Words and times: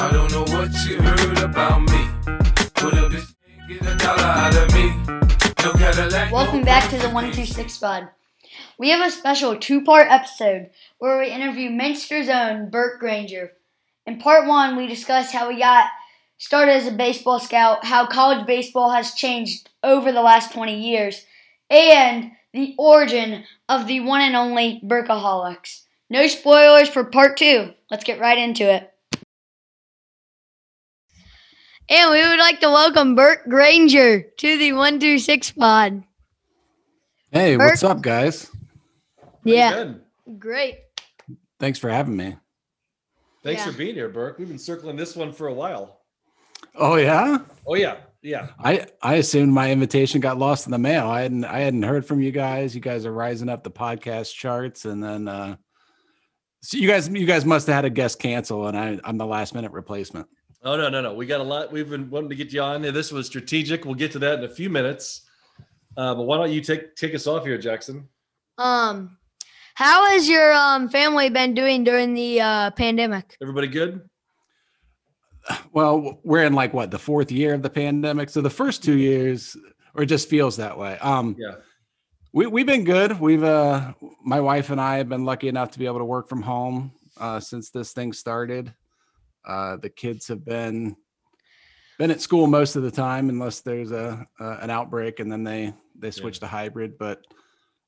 I 0.00 0.12
don't 0.12 0.30
know 0.30 0.42
what 0.42 0.70
you 0.86 1.02
heard 1.02 1.38
about 1.38 1.80
me. 1.80 2.08
Put 2.76 2.94
a 2.94 3.08
bitch 3.10 3.34
get 3.68 3.82
a 3.82 3.96
dollar 3.96 4.22
out 4.22 4.54
of 4.54 4.72
me. 4.72 4.90
No 5.64 5.72
Cadillac. 5.72 6.30
Welcome 6.30 6.62
back 6.62 6.88
to 6.90 6.98
the 6.98 7.08
126 7.08 7.72
Spot. 7.72 8.12
We 8.78 8.90
have 8.90 9.04
a 9.04 9.10
special 9.10 9.58
two 9.58 9.82
part 9.82 10.06
episode 10.08 10.70
where 10.98 11.18
we 11.18 11.32
interview 11.32 11.70
Minster's 11.70 12.28
own 12.28 12.70
Burke 12.70 13.00
Granger. 13.00 13.54
In 14.06 14.20
part 14.20 14.46
one, 14.46 14.76
we 14.76 14.86
discuss 14.86 15.32
how 15.32 15.50
he 15.50 15.58
got 15.58 15.88
started 16.36 16.74
as 16.74 16.86
a 16.86 16.92
baseball 16.92 17.40
scout, 17.40 17.84
how 17.84 18.06
college 18.06 18.46
baseball 18.46 18.92
has 18.92 19.14
changed 19.14 19.68
over 19.82 20.12
the 20.12 20.22
last 20.22 20.52
20 20.52 20.80
years, 20.80 21.26
and 21.68 22.30
the 22.52 22.76
origin 22.78 23.42
of 23.68 23.88
the 23.88 23.98
one 23.98 24.20
and 24.20 24.36
only 24.36 24.80
Burkaholics. 24.84 25.82
No 26.08 26.28
spoilers 26.28 26.88
for 26.88 27.02
part 27.02 27.36
two. 27.36 27.72
Let's 27.90 28.04
get 28.04 28.20
right 28.20 28.38
into 28.38 28.72
it. 28.72 28.92
And 31.90 32.10
we 32.10 32.20
would 32.20 32.38
like 32.38 32.60
to 32.60 32.68
welcome 32.68 33.14
Burke 33.14 33.44
Granger 33.48 34.20
to 34.22 34.58
the 34.58 34.72
126 34.72 35.52
pod. 35.52 36.04
Hey, 37.30 37.56
Burke? 37.56 37.70
what's 37.70 37.82
up, 37.82 38.02
guys? 38.02 38.50
Yeah, 39.44 39.94
great. 40.38 40.78
Thanks 41.58 41.78
for 41.78 41.88
having 41.88 42.16
me. 42.16 42.36
Thanks 43.42 43.64
Yeah. 43.64 43.72
for 43.72 43.78
being 43.78 43.94
here, 43.94 44.08
Burke. 44.08 44.38
We've 44.38 44.48
been 44.48 44.58
circling 44.58 44.96
this 44.96 45.16
one 45.16 45.32
for 45.32 45.46
a 45.48 45.54
while. 45.54 46.00
Oh 46.74 46.96
yeah, 46.96 47.38
Oh 47.66 47.74
yeah, 47.74 47.96
yeah. 48.22 48.48
I 48.58 48.86
I 49.02 49.14
assumed 49.14 49.52
my 49.52 49.70
invitation 49.72 50.20
got 50.20 50.38
lost 50.38 50.66
in 50.66 50.72
the 50.72 50.78
mail. 50.78 51.06
I 51.06 51.22
hadn't 51.22 51.44
I 51.44 51.60
hadn't 51.60 51.82
heard 51.82 52.04
from 52.04 52.20
you 52.20 52.30
guys. 52.30 52.74
You 52.74 52.80
guys 52.80 53.06
are 53.06 53.12
rising 53.12 53.48
up 53.48 53.64
the 53.64 53.70
podcast 53.70 54.34
charts, 54.34 54.84
and 54.84 55.02
then 55.02 55.26
uh 55.28 55.56
so 56.62 56.76
you 56.76 56.86
guys 56.88 57.08
you 57.08 57.26
guys 57.26 57.44
must 57.44 57.66
have 57.68 57.74
had 57.76 57.84
a 57.84 57.90
guest 57.90 58.18
cancel, 58.20 58.66
and 58.68 58.76
I 58.78 58.98
I'm 59.04 59.16
the 59.18 59.26
last 59.26 59.54
minute 59.54 59.72
replacement. 59.72 60.26
Oh 60.68 60.76
no, 60.76 60.90
no, 60.90 61.00
no. 61.00 61.14
We 61.14 61.24
got 61.24 61.40
a 61.40 61.44
lot. 61.44 61.72
We've 61.72 61.88
been 61.88 62.10
wanting 62.10 62.28
to 62.28 62.36
get 62.36 62.52
you 62.52 62.60
on 62.60 62.82
there. 62.82 62.92
This 62.92 63.10
was 63.10 63.26
strategic. 63.26 63.86
We'll 63.86 63.94
get 63.94 64.12
to 64.12 64.18
that 64.18 64.40
in 64.40 64.44
a 64.44 64.50
few 64.50 64.68
minutes. 64.68 65.22
Uh, 65.96 66.14
but 66.14 66.24
why 66.24 66.36
don't 66.36 66.52
you 66.52 66.60
take 66.60 66.94
take 66.94 67.14
us 67.14 67.26
off 67.26 67.46
here, 67.46 67.56
Jackson? 67.56 68.06
Um, 68.58 69.16
how 69.74 70.10
has 70.10 70.28
your 70.28 70.52
um 70.52 70.90
family 70.90 71.30
been 71.30 71.54
doing 71.54 71.84
during 71.84 72.12
the 72.12 72.42
uh, 72.42 72.70
pandemic? 72.72 73.34
Everybody 73.40 73.68
good? 73.68 74.02
Well, 75.72 76.20
we're 76.22 76.44
in 76.44 76.52
like 76.52 76.74
what 76.74 76.90
the 76.90 76.98
fourth 76.98 77.32
year 77.32 77.54
of 77.54 77.62
the 77.62 77.70
pandemic, 77.70 78.28
so 78.28 78.42
the 78.42 78.50
first 78.50 78.84
two 78.84 78.98
years, 78.98 79.56
or 79.94 80.02
it 80.02 80.06
just 80.06 80.28
feels 80.28 80.58
that 80.58 80.76
way. 80.76 80.98
Um, 80.98 81.34
Yeah. 81.38 81.54
we 82.34 82.46
we've 82.46 82.66
been 82.66 82.84
good. 82.84 83.18
We've 83.18 83.42
uh, 83.42 83.94
my 84.22 84.42
wife 84.42 84.68
and 84.68 84.78
I 84.78 84.98
have 84.98 85.08
been 85.08 85.24
lucky 85.24 85.48
enough 85.48 85.70
to 85.70 85.78
be 85.78 85.86
able 85.86 86.00
to 86.00 86.04
work 86.04 86.28
from 86.28 86.42
home 86.42 86.92
uh, 87.16 87.40
since 87.40 87.70
this 87.70 87.94
thing 87.94 88.12
started. 88.12 88.74
Uh, 89.48 89.76
the 89.76 89.88
kids 89.88 90.28
have 90.28 90.44
been 90.44 90.94
been 91.98 92.10
at 92.10 92.20
school 92.20 92.46
most 92.46 92.76
of 92.76 92.82
the 92.82 92.90
time, 92.90 93.28
unless 93.28 93.60
there's 93.60 93.90
a 93.90 94.26
uh, 94.38 94.58
an 94.60 94.70
outbreak, 94.70 95.18
and 95.18 95.32
then 95.32 95.42
they 95.42 95.72
they 95.98 96.10
switch 96.10 96.38
to 96.40 96.46
hybrid. 96.46 96.98
But 96.98 97.26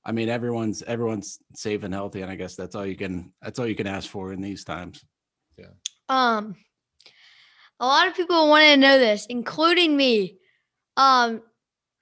I 0.05 0.13
mean, 0.13 0.29
everyone's 0.29 0.83
everyone's 0.83 1.39
safe 1.55 1.85
and 1.85 1.95
healthy, 1.95 2.23
and 2.23 2.31
I 2.31 2.35
guess 2.35 2.57
that's 2.57 2.75
all 2.75 2.87
you 2.87 2.97
can 2.97 3.33
that's 3.43 3.59
all 3.59 3.67
you 3.67 3.77
can 3.77 3.87
ask 3.87 4.09
for 4.09 4.33
in 4.33 4.41
these 4.41 4.65
times. 4.65 5.05
Yeah. 5.57 5.67
Um, 6.09 6.57
a 7.79 7.87
lot 7.87 8.09
of 8.09 8.15
people 8.15 8.49
want 8.49 8.65
to 8.65 8.77
know 8.77 8.99
this, 8.99 9.27
including 9.27 9.97
me. 9.97 10.39
Um, 10.97 11.43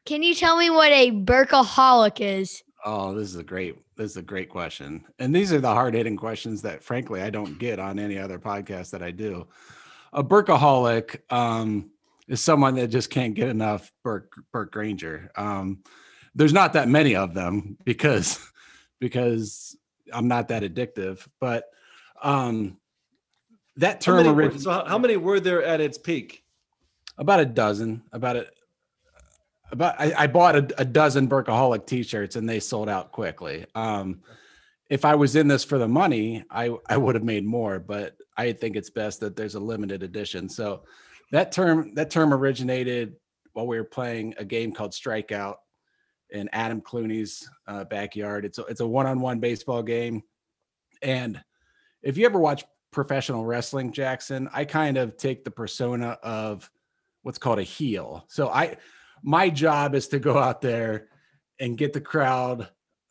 can 0.07 0.23
you 0.23 0.35
tell 0.35 0.57
me 0.57 0.71
what 0.71 0.91
a 0.93 1.11
Burkaholic 1.11 2.21
is? 2.21 2.63
Oh, 2.91 3.13
this 3.13 3.29
is 3.29 3.37
a 3.37 3.43
great 3.45 3.77
this 3.97 4.13
is 4.13 4.17
a 4.17 4.23
great 4.23 4.49
question. 4.49 5.05
And 5.19 5.35
these 5.37 5.53
are 5.53 5.61
the 5.61 5.69
hard 5.69 5.93
hitting 5.93 6.17
questions 6.17 6.63
that 6.63 6.83
frankly 6.83 7.21
I 7.21 7.29
don't 7.29 7.59
get 7.59 7.79
on 7.79 7.99
any 7.99 8.19
other 8.19 8.39
podcast 8.39 8.93
that 8.93 9.03
I 9.03 9.11
do. 9.11 9.47
A 10.15 10.25
Burkaholic 10.25 11.21
um, 11.31 11.91
is 12.29 12.41
someone 12.41 12.77
that 12.77 12.89
just 12.89 13.11
can't 13.11 13.35
get 13.35 13.51
enough 13.51 13.93
Burke 14.03 14.33
Burke 14.53 14.73
Granger. 14.73 15.31
Um, 15.37 15.83
there's 16.35 16.55
not 16.55 16.73
that 16.73 16.89
many 16.89 17.15
of 17.15 17.35
them 17.35 17.77
because 17.85 18.41
because 19.01 19.77
I'm 20.11 20.27
not 20.29 20.49
that 20.49 20.63
addictive. 20.63 21.27
But 21.41 21.65
um, 22.23 22.79
that 23.77 24.03
How 24.03 24.13
term 24.15 24.17
many, 24.17 24.29
were, 24.31 24.43
origin- 24.45 24.61
so 24.61 24.71
how, 24.71 24.85
how 24.87 24.99
many 24.99 25.19
were 25.19 25.41
there 25.41 25.63
at 25.63 25.83
its 25.83 25.99
peak? 25.99 26.43
about 27.19 27.41
a 27.41 27.45
dozen 27.45 28.01
about 28.13 28.37
a 28.37 28.47
about 29.71 30.01
i, 30.01 30.13
I 30.17 30.27
bought 30.27 30.57
a, 30.57 30.81
a 30.81 30.85
dozen 30.85 31.29
burkaholic 31.29 31.87
t-shirts 31.87 32.37
and 32.37 32.49
they 32.49 32.61
sold 32.61 32.89
out 32.89 33.13
quickly. 33.13 33.67
Um 33.75 34.21
if 34.91 35.05
i 35.05 35.15
was 35.15 35.37
in 35.37 35.49
this 35.49 35.65
for 35.65 35.79
the 35.79 35.89
money 35.89 36.45
i 36.51 36.71
i 36.87 36.97
would 36.97 37.15
have 37.15 37.25
made 37.25 37.45
more 37.45 37.79
but 37.79 38.17
i 38.37 38.53
think 38.53 38.77
it's 38.77 38.91
best 38.91 39.21
that 39.21 39.37
there's 39.37 39.55
a 39.55 39.61
limited 39.61 40.03
edition. 40.03 40.49
So 40.49 40.85
that 41.33 41.53
term 41.53 41.95
that 41.95 42.11
term 42.11 42.33
originated 42.33 43.17
while 43.53 43.67
we 43.67 43.77
were 43.77 43.85
playing 43.85 44.35
a 44.39 44.45
game 44.45 44.73
called 44.73 44.93
strikeout 44.93 45.57
in 46.31 46.49
adam 46.53 46.81
clooney's 46.81 47.49
uh, 47.67 47.85
backyard. 47.85 48.45
It's 48.45 48.59
a, 48.59 48.65
it's 48.65 48.81
a 48.81 48.87
one-on-one 48.87 49.41
baseball 49.41 49.83
game. 49.83 50.23
And 51.03 51.43
if 52.03 52.17
you 52.17 52.27
ever 52.27 52.39
watch 52.39 52.65
professional 52.91 53.45
wrestling 53.45 53.93
jackson 53.93 54.49
i 54.53 54.65
kind 54.65 54.97
of 54.97 55.17
take 55.19 55.45
the 55.45 55.51
persona 55.51 56.19
of 56.23 56.71
what's 57.23 57.39
called 57.39 57.59
a 57.59 57.63
heel. 57.63 58.25
So 58.29 58.49
I 58.49 58.77
my 59.23 59.51
job 59.51 59.95
is 59.95 60.09
to 60.09 60.19
go 60.19 60.39
out 60.39 60.61
there 60.61 61.09
and 61.61 61.79
get 61.79 61.93
the 61.93 62.01
crowd 62.01 62.69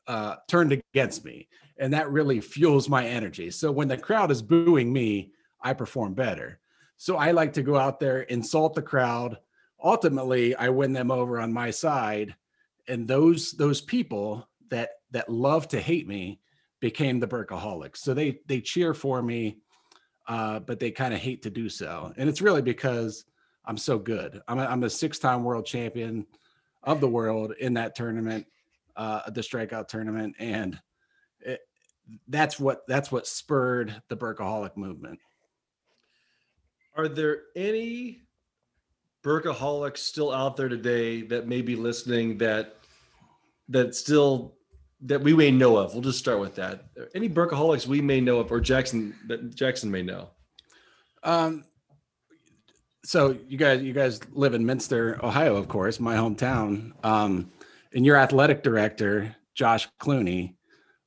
uh, 0.07 0.35
turned 0.47 0.72
against 0.72 1.25
me, 1.25 1.47
and 1.78 1.94
that 1.94 2.12
really 2.12 2.40
fuels 2.40 2.90
my 2.90 3.06
energy. 3.06 3.51
So 3.51 3.72
when 3.72 3.88
the 3.88 3.97
crowd 3.97 4.31
is 4.31 4.41
booing 4.41 4.91
me, 4.91 5.31
I 5.62 5.73
perform 5.73 6.13
better. 6.13 6.59
So 6.97 7.18
I 7.18 7.31
like 7.31 7.53
to 7.53 7.63
go 7.63 7.78
out 7.78 8.00
there, 8.00 8.22
insult 8.22 8.73
the 8.73 8.81
crowd. 8.81 9.38
Ultimately, 9.84 10.56
I 10.56 10.69
win 10.69 10.94
them 10.94 11.12
over 11.12 11.40
on 11.40 11.53
my 11.53 11.69
side, 11.69 12.35
and 12.88 13.07
those 13.07 13.51
those 13.51 13.81
people 13.81 14.47
that 14.69 14.89
that 15.12 15.29
love 15.29 15.68
to 15.69 15.79
hate 15.79 16.07
me 16.07 16.39
became 16.79 17.19
the 17.19 17.28
Burkaholics. 17.28 17.97
So 17.97 18.13
they 18.13 18.39
they 18.47 18.62
cheer 18.62 18.94
for 18.94 19.22
me, 19.22 19.57
uh, 20.28 20.59
but 20.59 20.79
they 20.79 20.91
kind 20.91 21.13
of 21.13 21.19
hate 21.19 21.44
to 21.44 21.50
do 21.50 21.69
so, 21.69 22.13
and 22.18 22.28
it's 22.28 22.41
really 22.41 22.63
because 22.63 23.25
I'm 23.67 23.78
so 23.78 24.00
good. 24.00 24.41
I'm 24.47 24.59
a, 24.59 24.66
I'm 24.66 24.83
a 24.83 24.89
six-time 24.89 25.44
world 25.44 25.66
champion 25.66 26.25
of 26.83 27.01
the 27.01 27.07
world 27.07 27.53
in 27.59 27.73
that 27.73 27.95
tournament, 27.95 28.47
uh, 28.95 29.29
the 29.29 29.41
strikeout 29.41 29.89
tournament, 29.89 30.35
and 30.39 30.79
it, 31.41 31.59
that's 32.29 32.59
what 32.59 32.88
that's 32.88 33.11
what 33.11 33.27
spurred 33.27 34.01
the 34.07 34.16
Burkaholic 34.16 34.77
movement. 34.77 35.19
Are 36.95 37.09
there 37.09 37.41
any 37.56 38.22
Burkaholics 39.23 39.97
still 39.97 40.31
out 40.31 40.56
there 40.56 40.69
today 40.69 41.22
that 41.23 41.47
may 41.47 41.61
be 41.61 41.75
listening 41.75 42.38
that 42.38 42.77
that 43.67 43.94
still 43.94 44.56
that 45.01 45.22
we 45.22 45.33
may 45.33 45.51
know 45.51 45.75
of? 45.75 45.94
We'll 45.94 46.01
just 46.01 46.19
start 46.19 46.39
with 46.39 46.56
that. 46.56 46.85
Any 47.13 47.27
Burkaholics 47.27 47.85
we 47.85 48.00
may 48.00 48.22
know 48.22 48.39
of, 48.39 48.50
or 48.50 48.61
Jackson 48.61 49.13
that 49.27 49.53
Jackson 49.53 49.91
may 49.91 50.03
know. 50.03 50.29
Um, 51.23 51.66
so 53.07 53.38
you 53.47 53.57
guys 53.57 53.81
you 53.81 53.94
guys 53.94 54.19
live 54.34 54.53
in 54.53 54.66
Minster, 54.66 55.18
Ohio, 55.23 55.56
of 55.56 55.69
course, 55.69 55.97
my 55.97 56.18
hometown. 56.18 56.91
Um, 57.06 57.50
and 57.94 58.06
your 58.06 58.18
athletic 58.18 58.63
director, 58.63 59.34
Josh 59.56 59.88
Clooney, 59.97 60.56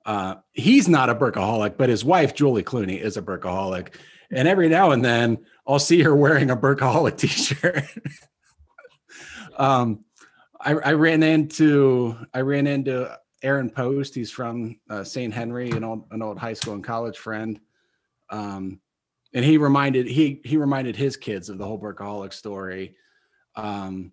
uh, 0.06 0.36
he's 0.52 0.88
not 0.88 1.10
a 1.10 1.14
Burkaholic, 1.14 1.76
but 1.76 1.90
his 1.90 2.02
wife, 2.02 2.34
Julie 2.34 2.62
Clooney, 2.62 2.98
is 2.98 3.18
a 3.18 3.22
Burkaholic. 3.22 3.96
And 4.30 4.48
every 4.48 4.70
now 4.70 4.92
and 4.92 5.04
then 5.04 5.44
I'll 5.66 5.78
see 5.78 6.02
her 6.02 6.16
wearing 6.16 6.50
a 6.50 6.56
Burkaholic 6.56 7.16
t-shirt. 7.18 7.84
um, 9.58 10.02
I, 10.58 10.72
I 10.72 10.92
ran 10.94 11.22
into 11.22 12.16
I 12.32 12.40
ran 12.40 12.66
into 12.66 13.14
Aaron 13.42 13.68
Post. 13.68 14.14
He's 14.14 14.30
from 14.30 14.80
uh, 14.88 15.04
St. 15.04 15.34
Henry, 15.34 15.70
an 15.72 15.84
old 15.84 16.06
an 16.12 16.22
old 16.22 16.38
high 16.38 16.54
school 16.54 16.72
and 16.72 16.82
college 16.82 17.18
friend. 17.18 17.60
Um, 18.30 18.80
and 19.32 19.44
he 19.44 19.58
reminded 19.58 20.06
he 20.06 20.40
he 20.44 20.56
reminded 20.56 20.96
his 20.96 21.16
kids 21.16 21.48
of 21.48 21.58
the 21.58 21.66
whole 21.66 21.78
Burkaholic 21.78 22.32
story. 22.32 22.96
Um, 23.56 24.12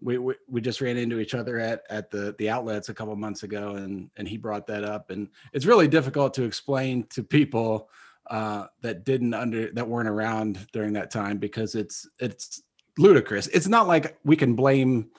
we, 0.00 0.18
we 0.18 0.34
we 0.48 0.60
just 0.60 0.80
ran 0.80 0.96
into 0.96 1.20
each 1.20 1.34
other 1.34 1.58
at 1.58 1.82
at 1.88 2.10
the 2.10 2.34
the 2.38 2.50
outlets 2.50 2.88
a 2.88 2.94
couple 2.94 3.14
months 3.16 3.42
ago, 3.42 3.76
and 3.76 4.10
and 4.16 4.28
he 4.28 4.36
brought 4.36 4.66
that 4.66 4.84
up, 4.84 5.10
and 5.10 5.28
it's 5.52 5.66
really 5.66 5.88
difficult 5.88 6.34
to 6.34 6.44
explain 6.44 7.06
to 7.10 7.22
people 7.22 7.88
uh, 8.30 8.66
that 8.82 9.04
didn't 9.04 9.34
under 9.34 9.72
that 9.72 9.88
weren't 9.88 10.08
around 10.08 10.66
during 10.72 10.92
that 10.94 11.10
time 11.10 11.38
because 11.38 11.74
it's 11.74 12.08
it's 12.18 12.62
ludicrous. 12.98 13.46
It's 13.48 13.68
not 13.68 13.86
like 13.86 14.18
we 14.24 14.36
can 14.36 14.54
blame 14.54 15.10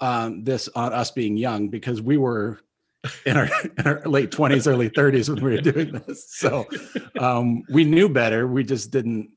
um, 0.00 0.44
this 0.44 0.68
on 0.74 0.92
us 0.92 1.10
being 1.10 1.36
young 1.36 1.68
because 1.68 2.00
we 2.00 2.16
were 2.16 2.60
in 3.26 3.36
our, 3.36 3.48
in 3.78 3.86
our 3.86 4.00
late 4.06 4.30
20s 4.30 4.66
early 4.66 4.90
30s 4.90 5.28
when 5.28 5.44
we 5.44 5.52
were 5.52 5.60
doing 5.60 5.92
this 6.06 6.28
so 6.30 6.66
um, 7.20 7.62
we 7.68 7.84
knew 7.84 8.08
better 8.08 8.46
we 8.46 8.64
just 8.64 8.90
didn't 8.90 9.30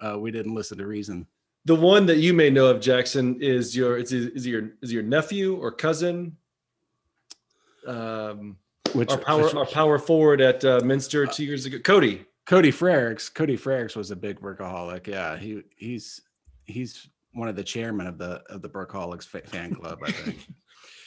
uh, 0.00 0.18
we 0.18 0.30
didn't 0.30 0.54
listen 0.54 0.76
to 0.78 0.86
reason 0.86 1.26
The 1.64 1.76
one 1.76 2.06
that 2.06 2.18
you 2.18 2.34
may 2.34 2.50
know 2.50 2.66
of, 2.66 2.80
Jackson, 2.80 3.40
is 3.40 3.76
your 3.76 3.96
is, 3.96 4.12
is 4.12 4.44
your 4.44 4.70
is 4.82 4.92
your 4.92 5.04
nephew 5.04 5.54
or 5.54 5.70
cousin? 5.70 6.36
Um, 7.86 8.56
which 8.94 9.10
our 9.10 9.18
power 9.18 9.56
our 9.56 9.66
power 9.66 9.98
forward 10.00 10.40
at 10.40 10.64
uh, 10.64 10.80
Minster 10.82 11.24
two 11.26 11.44
years 11.44 11.64
ago, 11.66 11.78
Cody. 11.78 12.24
Cody 12.46 12.72
Frericks. 12.72 13.32
Cody 13.32 13.56
Frericks 13.56 13.94
was 13.94 14.10
a 14.10 14.16
big 14.16 14.40
Burkaholic. 14.40 15.06
Yeah, 15.06 15.36
he 15.36 15.62
he's 15.76 16.20
he's 16.64 17.08
one 17.32 17.48
of 17.48 17.54
the 17.54 17.62
chairman 17.64 18.08
of 18.08 18.18
the 18.18 18.42
of 18.50 18.60
the 18.60 18.68
Burkaholics 18.68 19.28
fa- 19.28 19.46
fan 19.46 19.72
club. 19.72 20.00
I 20.04 20.10
think. 20.10 20.48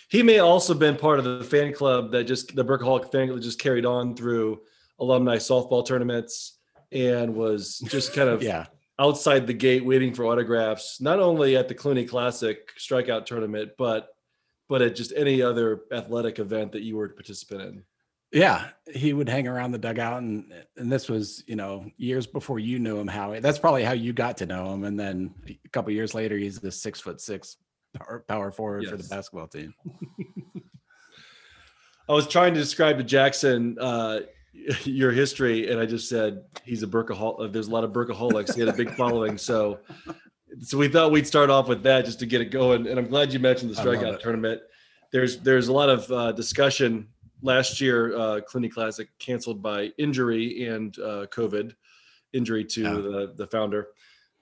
He 0.09 0.23
may 0.23 0.39
also 0.39 0.73
have 0.73 0.79
been 0.79 0.97
part 0.97 1.19
of 1.19 1.25
the 1.25 1.43
fan 1.43 1.73
club 1.73 2.11
that 2.11 2.25
just 2.25 2.55
the 2.55 2.63
Burkaholic 2.63 3.11
fan 3.11 3.27
club 3.27 3.41
just 3.41 3.59
carried 3.59 3.85
on 3.85 4.15
through 4.15 4.61
alumni 4.99 5.37
softball 5.37 5.85
tournaments 5.85 6.59
and 6.91 7.35
was 7.35 7.79
just 7.87 8.13
kind 8.13 8.29
of 8.29 8.43
yeah, 8.43 8.65
outside 8.99 9.47
the 9.47 9.53
gate 9.53 9.83
waiting 9.83 10.13
for 10.13 10.25
autographs, 10.25 11.01
not 11.01 11.19
only 11.19 11.57
at 11.57 11.67
the 11.67 11.75
Clooney 11.75 12.07
Classic 12.07 12.69
strikeout 12.79 13.25
tournament, 13.25 13.71
but 13.77 14.09
but 14.67 14.81
at 14.81 14.95
just 14.95 15.13
any 15.15 15.41
other 15.41 15.81
athletic 15.91 16.39
event 16.39 16.71
that 16.71 16.81
you 16.81 16.95
were 16.95 17.07
to 17.07 17.13
participate 17.13 17.61
in. 17.61 17.83
yeah. 18.31 18.69
He 18.91 19.13
would 19.13 19.29
hang 19.29 19.47
around 19.47 19.71
the 19.71 19.77
dugout, 19.77 20.21
and 20.21 20.53
and 20.77 20.91
this 20.91 21.09
was 21.09 21.43
you 21.47 21.55
know 21.55 21.89
years 21.97 22.27
before 22.27 22.59
you 22.59 22.79
knew 22.79 22.97
him. 22.97 23.07
Howie, 23.07 23.39
that's 23.39 23.59
probably 23.59 23.83
how 23.83 23.93
you 23.93 24.13
got 24.13 24.37
to 24.37 24.45
know 24.45 24.73
him. 24.73 24.83
And 24.83 24.99
then 24.99 25.33
a 25.47 25.69
couple 25.69 25.91
years 25.91 26.13
later, 26.13 26.37
he's 26.37 26.59
this 26.59 26.81
six 26.81 27.01
foot 27.01 27.19
six 27.19 27.57
power, 27.97 28.23
power 28.27 28.51
forward 28.51 28.85
for 28.87 28.97
the 28.97 29.07
basketball 29.07 29.47
team. 29.47 29.73
I 32.07 32.13
was 32.13 32.27
trying 32.27 32.53
to 32.53 32.59
describe 32.59 32.97
to 32.97 33.03
Jackson 33.03 33.77
uh, 33.79 34.19
your 34.83 35.11
history, 35.11 35.71
and 35.71 35.79
I 35.79 35.85
just 35.85 36.07
said 36.07 36.43
he's 36.63 36.83
a 36.83 36.87
Burkaholic. 36.87 37.51
There's 37.51 37.67
a 37.67 37.71
lot 37.71 37.83
of 37.83 37.91
Burkaholics. 37.91 38.53
He 38.53 38.59
had 38.59 38.69
a 38.69 38.73
big 38.73 38.91
following, 38.97 39.37
so 39.37 39.79
so 40.61 40.77
we 40.77 40.87
thought 40.87 41.11
we'd 41.11 41.27
start 41.27 41.49
off 41.49 41.67
with 41.67 41.83
that 41.83 42.05
just 42.05 42.19
to 42.19 42.25
get 42.25 42.41
it 42.41 42.51
going. 42.51 42.87
And 42.87 42.99
I'm 42.99 43.07
glad 43.07 43.33
you 43.33 43.39
mentioned 43.39 43.71
the 43.71 43.81
strikeout 43.81 44.19
tournament. 44.19 44.61
There's 45.11 45.39
there's 45.39 45.67
a 45.67 45.73
lot 45.73 45.89
of 45.89 46.11
uh, 46.11 46.31
discussion. 46.31 47.09
Last 47.41 47.81
year, 47.81 48.15
uh, 48.15 48.39
Clooney 48.49 48.71
Classic 48.71 49.07
canceled 49.19 49.61
by 49.61 49.91
injury 49.97 50.67
and 50.67 50.97
uh, 50.99 51.27
COVID 51.27 51.75
injury 52.33 52.63
to 52.65 52.83
the 52.83 53.33
the 53.35 53.47
founder. 53.47 53.89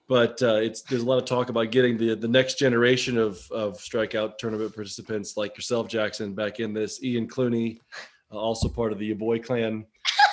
But 0.06 0.42
uh, 0.42 0.56
it's 0.56 0.82
there's 0.82 1.02
a 1.02 1.06
lot 1.06 1.18
of 1.18 1.24
talk 1.24 1.48
about 1.48 1.70
getting 1.70 1.96
the 1.96 2.14
the 2.14 2.28
next 2.28 2.58
generation 2.58 3.16
of 3.16 3.40
of 3.50 3.78
strikeout 3.78 4.36
tournament 4.38 4.74
participants 4.74 5.36
like 5.36 5.56
yourself, 5.56 5.88
Jackson, 5.88 6.34
back 6.34 6.60
in 6.60 6.74
this. 6.74 7.02
Ian 7.02 7.26
Clooney, 7.26 7.78
uh, 8.30 8.36
also 8.36 8.68
part 8.68 8.92
of 8.92 8.98
the 8.98 9.14
Boy 9.14 9.38
Clan, 9.38 9.86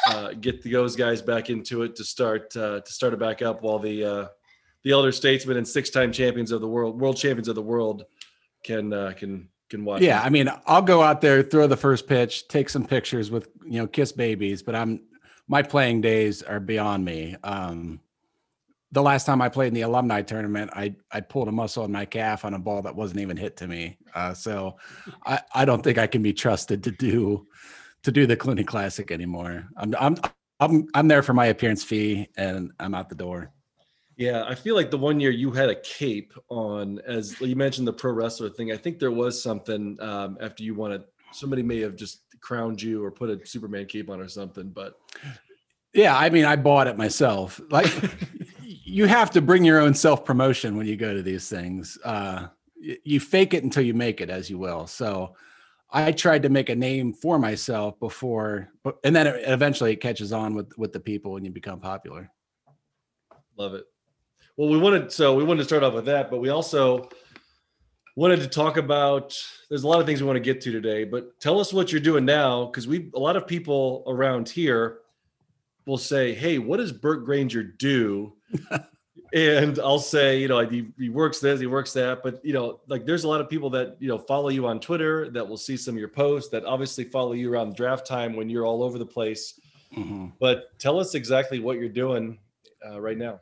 uh, 0.08 0.34
get 0.34 0.62
those 0.70 0.96
guys 0.96 1.22
back 1.22 1.50
into 1.50 1.84
it 1.84 1.96
to 1.96 2.04
start 2.04 2.56
uh, 2.58 2.82
to 2.82 2.92
start 2.92 3.14
it 3.14 3.20
back 3.20 3.42
up 3.42 3.62
while 3.62 3.80
the 3.80 4.04
uh, 4.04 4.28
the 4.84 4.92
elder 4.92 5.12
statesmen 5.12 5.58
and 5.58 5.68
six 5.68 5.90
time 5.90 6.12
champions 6.12 6.52
of 6.52 6.60
the 6.60 6.68
world, 6.68 7.00
world 7.00 7.18
champions 7.18 7.48
of 7.48 7.56
the 7.56 7.62
world, 7.62 8.06
can 8.64 8.92
uh, 8.92 9.14
can 9.16 9.48
can 9.72 9.84
watch. 9.84 10.02
Yeah. 10.02 10.22
I 10.22 10.30
mean, 10.30 10.52
I'll 10.68 10.82
go 10.82 11.02
out 11.02 11.22
there, 11.22 11.42
throw 11.42 11.66
the 11.66 11.78
first 11.78 12.08
pitch, 12.08 12.48
take 12.48 12.70
some 12.70 12.86
pictures 12.86 13.32
with 13.32 13.50
you 13.66 13.80
know, 13.80 13.88
kiss 13.88 14.12
babies, 14.12 14.62
but 14.62 14.76
I'm 14.76 15.02
my 15.48 15.64
playing 15.64 16.02
days 16.02 16.44
are 16.44 16.60
beyond 16.60 17.04
me. 17.04 17.36
Um 17.44 18.02
the 18.92 19.02
last 19.02 19.26
time 19.26 19.42
I 19.42 19.50
played 19.50 19.70
in 19.70 19.74
the 19.74 19.82
alumni 19.82 20.22
tournament, 20.22 20.72
I 20.74 20.96
I 21.12 21.22
pulled 21.22 21.48
a 21.48 21.52
muscle 21.52 21.86
in 21.86 21.92
my 21.92 22.06
calf 22.06 22.44
on 22.46 22.54
a 22.54 22.60
ball 22.60 22.82
that 22.82 22.96
wasn't 22.96 23.22
even 23.22 23.38
hit 23.38 23.58
to 23.58 23.68
me. 23.68 23.98
Uh, 24.14 24.34
so 24.34 24.78
I, 25.26 25.40
I 25.54 25.66
don't 25.66 25.82
think 25.82 25.98
I 25.98 26.08
can 26.08 26.22
be 26.22 26.34
trusted 26.34 26.84
to 26.84 26.92
do 26.92 27.48
to 28.04 28.12
do 28.12 28.26
the 28.26 28.38
Clooney 28.38 28.66
Classic 28.66 29.12
anymore. 29.12 29.68
I'm 29.78 29.96
I'm 30.00 30.18
I'm 30.60 30.88
I'm 30.94 31.08
there 31.08 31.24
for 31.24 31.34
my 31.34 31.48
appearance 31.48 31.84
fee 31.84 32.28
and 32.38 32.72
I'm 32.80 32.94
out 32.94 33.10
the 33.10 33.16
door. 33.16 33.52
Yeah, 34.18 34.44
I 34.44 34.56
feel 34.56 34.76
like 34.76 34.92
the 34.92 34.98
one 34.98 35.20
year 35.20 35.32
you 35.32 35.52
had 35.52 35.70
a 35.70 35.82
cape 35.82 36.34
on, 36.50 37.00
as 37.08 37.40
you 37.42 37.56
mentioned 37.56 37.88
the 37.88 37.94
pro 37.94 38.12
wrestler 38.12 38.50
thing. 38.50 38.72
I 38.72 38.78
think 38.78 39.00
there 39.00 39.12
was 39.12 39.42
something 39.42 39.98
um, 40.00 40.38
after 40.42 40.64
you 40.64 40.76
won 40.76 40.92
it. 40.92 41.08
Somebody 41.32 41.64
may 41.64 41.80
have 41.80 41.96
just 41.96 42.22
crowned 42.42 42.82
you 42.82 43.04
or 43.04 43.10
put 43.10 43.30
a 43.30 43.44
Superman 43.46 43.86
cape 43.86 44.10
on 44.10 44.20
or 44.20 44.28
something. 44.28 44.70
But 44.70 44.96
Yeah, 45.94 46.16
I 46.16 46.30
mean, 46.30 46.46
I 46.46 46.56
bought 46.56 46.88
it 46.88 46.98
myself. 46.98 47.60
Like, 47.70 47.92
you 48.92 49.06
have 49.06 49.32
to 49.32 49.42
bring 49.42 49.64
your 49.64 49.80
own 49.80 49.94
self 49.94 50.26
promotion 50.26 50.76
when 50.76 50.86
you 50.86 50.98
go 50.98 51.14
to 51.14 51.22
these 51.24 51.48
things. 51.48 51.98
Uh, 52.04 52.48
you 52.76 53.20
fake 53.20 53.54
it 53.54 53.64
until 53.64 53.84
you 53.84 53.94
make 53.94 54.20
it, 54.20 54.30
as 54.30 54.50
you 54.50 54.58
will. 54.58 54.86
So, 54.86 55.36
I 55.94 56.12
tried 56.12 56.44
to 56.44 56.50
make 56.50 56.70
a 56.70 56.76
name 56.76 57.14
for 57.14 57.38
myself 57.40 58.00
before, 58.00 58.70
and 59.04 59.16
then 59.16 59.28
it, 59.28 59.44
eventually 59.46 59.94
it 59.94 60.02
catches 60.02 60.34
on 60.34 60.56
with 60.56 60.78
with 60.78 60.92
the 60.92 61.00
people 61.00 61.38
and 61.38 61.46
you 61.46 61.52
become 61.52 61.80
popular. 61.80 62.30
love 63.58 63.74
it. 63.76 63.86
Well, 64.58 64.70
we 64.70 64.78
wanted 64.78 65.12
so 65.12 65.36
we 65.36 65.44
wanted 65.46 65.60
to 65.60 65.66
start 65.66 65.84
off 65.84 65.94
with 65.94 66.06
that, 66.06 66.30
but 66.30 66.40
we 66.40 66.50
also 66.50 67.10
wanted 68.18 68.42
to 68.42 68.48
talk 68.48 68.76
about. 68.76 69.38
There's 69.70 69.84
a 69.84 69.88
lot 69.88 70.02
of 70.02 70.06
things 70.06 70.22
we 70.22 70.28
want 70.28 70.38
to 70.38 70.42
get 70.42 70.60
to 70.62 70.72
today, 70.72 71.06
but 71.06 71.40
tell 71.40 71.62
us 71.62 71.72
what 71.72 71.94
you're 71.94 72.02
doing 72.02 72.26
now, 72.26 72.66
because 72.66 72.90
we 72.90 73.10
a 73.16 73.20
lot 73.20 73.38
of 73.38 73.48
people 73.48 74.04
around 74.08 74.50
here 74.50 75.00
will 75.86 75.98
say, 75.98 76.34
"Hey, 76.34 76.58
what 76.58 76.78
does 76.78 76.92
Burke 76.92 77.24
Granger 77.24 77.64
do?" 77.64 78.34
and 79.34 79.80
I'll 79.80 80.00
say, 80.00 80.40
you 80.40 80.48
know, 80.48 80.68
he, 80.68 80.88
he 80.98 81.10
works 81.10 81.40
this, 81.40 81.60
he 81.60 81.68
works 81.68 81.94
that, 81.94 82.22
but 82.24 82.44
you 82.44 82.54
know, 82.54 82.82
like 82.88 83.06
there's 83.06 83.24
a 83.24 83.28
lot 83.28 83.42
of 83.42 83.50
people 83.50 83.70
that 83.72 83.98
you 84.00 84.08
know 84.08 84.18
follow 84.18 84.50
you 84.50 84.68
on 84.68 84.80
Twitter 84.80 85.30
that 85.32 85.48
will 85.48 85.58
see 85.58 85.78
some 85.78 85.96
of 85.96 86.00
your 86.00 86.10
posts 86.10 86.50
that 86.52 86.66
obviously 86.66 87.04
follow 87.06 87.34
you 87.34 87.52
around 87.52 87.76
draft 87.76 88.06
time 88.06 88.36
when 88.36 88.50
you're 88.50 88.66
all 88.66 88.84
over 88.84 88.98
the 88.98 89.06
place. 89.06 89.60
Mhm. 89.96 90.34
But 90.40 90.78
tell 90.80 91.00
us 91.00 91.16
exactly 91.16 91.60
what 91.60 91.78
you're 91.78 91.90
doing 91.90 92.40
uh, 92.86 93.00
right 93.00 93.18
now. 93.18 93.42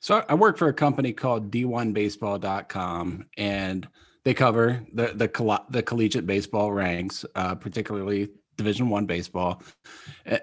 So 0.00 0.24
I 0.28 0.34
work 0.34 0.56
for 0.56 0.68
a 0.68 0.72
company 0.72 1.12
called 1.12 1.50
D1Baseball.com, 1.50 3.26
and 3.36 3.88
they 4.24 4.34
cover 4.34 4.84
the 4.92 5.12
the 5.14 5.28
coll- 5.28 5.64
the 5.70 5.82
collegiate 5.82 6.26
baseball 6.26 6.72
ranks, 6.72 7.24
uh, 7.34 7.54
particularly 7.54 8.28
Division 8.56 8.88
One 8.88 9.06
baseball. 9.06 9.62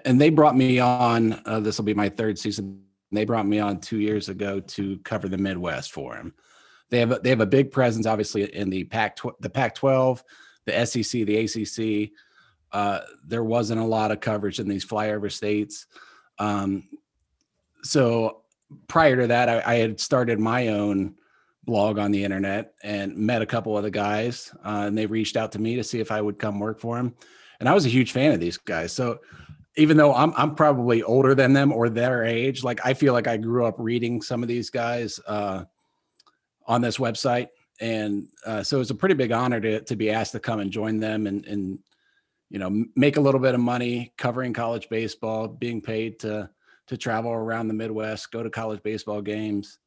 And 0.04 0.20
they 0.20 0.30
brought 0.30 0.56
me 0.56 0.78
on. 0.78 1.40
Uh, 1.44 1.60
this 1.60 1.78
will 1.78 1.84
be 1.84 1.94
my 1.94 2.08
third 2.08 2.38
season. 2.38 2.83
They 3.14 3.24
brought 3.24 3.46
me 3.46 3.58
on 3.58 3.80
two 3.80 3.98
years 3.98 4.28
ago 4.28 4.60
to 4.60 4.98
cover 4.98 5.28
the 5.28 5.38
Midwest 5.38 5.92
for 5.92 6.14
them. 6.14 6.34
They 6.90 7.00
have 7.00 7.12
a, 7.12 7.18
they 7.18 7.30
have 7.30 7.40
a 7.40 7.46
big 7.46 7.70
presence, 7.70 8.06
obviously, 8.06 8.44
in 8.54 8.70
the 8.70 8.84
Pac 8.84 9.18
the 9.40 9.50
Pac-12, 9.50 10.22
the 10.66 10.86
SEC, 10.86 11.26
the 11.26 11.36
ACC. 11.38 12.10
Uh, 12.72 13.00
there 13.26 13.44
wasn't 13.44 13.80
a 13.80 13.84
lot 13.84 14.10
of 14.10 14.20
coverage 14.20 14.58
in 14.58 14.68
these 14.68 14.84
flyover 14.84 15.30
states. 15.30 15.86
Um, 16.38 16.88
so 17.82 18.42
prior 18.88 19.16
to 19.16 19.26
that, 19.28 19.48
I, 19.48 19.62
I 19.64 19.74
had 19.76 20.00
started 20.00 20.38
my 20.38 20.68
own 20.68 21.14
blog 21.64 21.98
on 21.98 22.10
the 22.10 22.24
internet 22.24 22.74
and 22.82 23.16
met 23.16 23.42
a 23.42 23.46
couple 23.46 23.76
of 23.76 23.84
the 23.84 23.90
guys, 23.90 24.52
uh, 24.64 24.84
and 24.86 24.98
they 24.98 25.06
reached 25.06 25.36
out 25.36 25.52
to 25.52 25.60
me 25.60 25.76
to 25.76 25.84
see 25.84 26.00
if 26.00 26.10
I 26.10 26.20
would 26.20 26.38
come 26.38 26.60
work 26.60 26.80
for 26.80 26.96
them. 26.96 27.14
And 27.60 27.68
I 27.68 27.74
was 27.74 27.86
a 27.86 27.90
huge 27.90 28.12
fan 28.12 28.32
of 28.32 28.40
these 28.40 28.58
guys. 28.58 28.92
So 28.92 29.20
even 29.76 29.96
though 29.96 30.14
I'm 30.14 30.32
I'm 30.36 30.54
probably 30.54 31.02
older 31.02 31.34
than 31.34 31.52
them 31.52 31.72
or 31.72 31.88
their 31.88 32.24
age, 32.24 32.62
like 32.62 32.80
I 32.84 32.94
feel 32.94 33.12
like 33.12 33.26
I 33.26 33.36
grew 33.36 33.66
up 33.66 33.76
reading 33.78 34.22
some 34.22 34.42
of 34.42 34.48
these 34.48 34.70
guys 34.70 35.18
uh, 35.26 35.64
on 36.66 36.80
this 36.80 36.98
website, 36.98 37.48
and 37.80 38.28
uh, 38.46 38.62
so 38.62 38.80
it's 38.80 38.90
a 38.90 38.94
pretty 38.94 39.14
big 39.14 39.32
honor 39.32 39.60
to 39.60 39.80
to 39.80 39.96
be 39.96 40.10
asked 40.10 40.32
to 40.32 40.40
come 40.40 40.60
and 40.60 40.70
join 40.70 40.98
them 40.98 41.26
and 41.26 41.44
and 41.46 41.78
you 42.50 42.58
know 42.58 42.84
make 42.94 43.16
a 43.16 43.20
little 43.20 43.40
bit 43.40 43.54
of 43.54 43.60
money 43.60 44.12
covering 44.16 44.52
college 44.52 44.88
baseball, 44.88 45.48
being 45.48 45.80
paid 45.80 46.20
to 46.20 46.48
to 46.86 46.96
travel 46.96 47.32
around 47.32 47.66
the 47.66 47.74
Midwest, 47.74 48.30
go 48.30 48.42
to 48.42 48.50
college 48.50 48.82
baseball 48.82 49.22
games. 49.22 49.78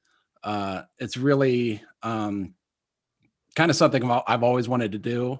Uh, 0.43 0.81
it's 0.99 1.15
really 1.17 1.81
um, 2.03 2.53
kind 3.55 3.71
of 3.71 3.77
something 3.77 4.03
I've 4.03 4.23
I've 4.27 4.43
always 4.43 4.67
wanted 4.67 4.91
to 4.91 4.97
do, 4.97 5.39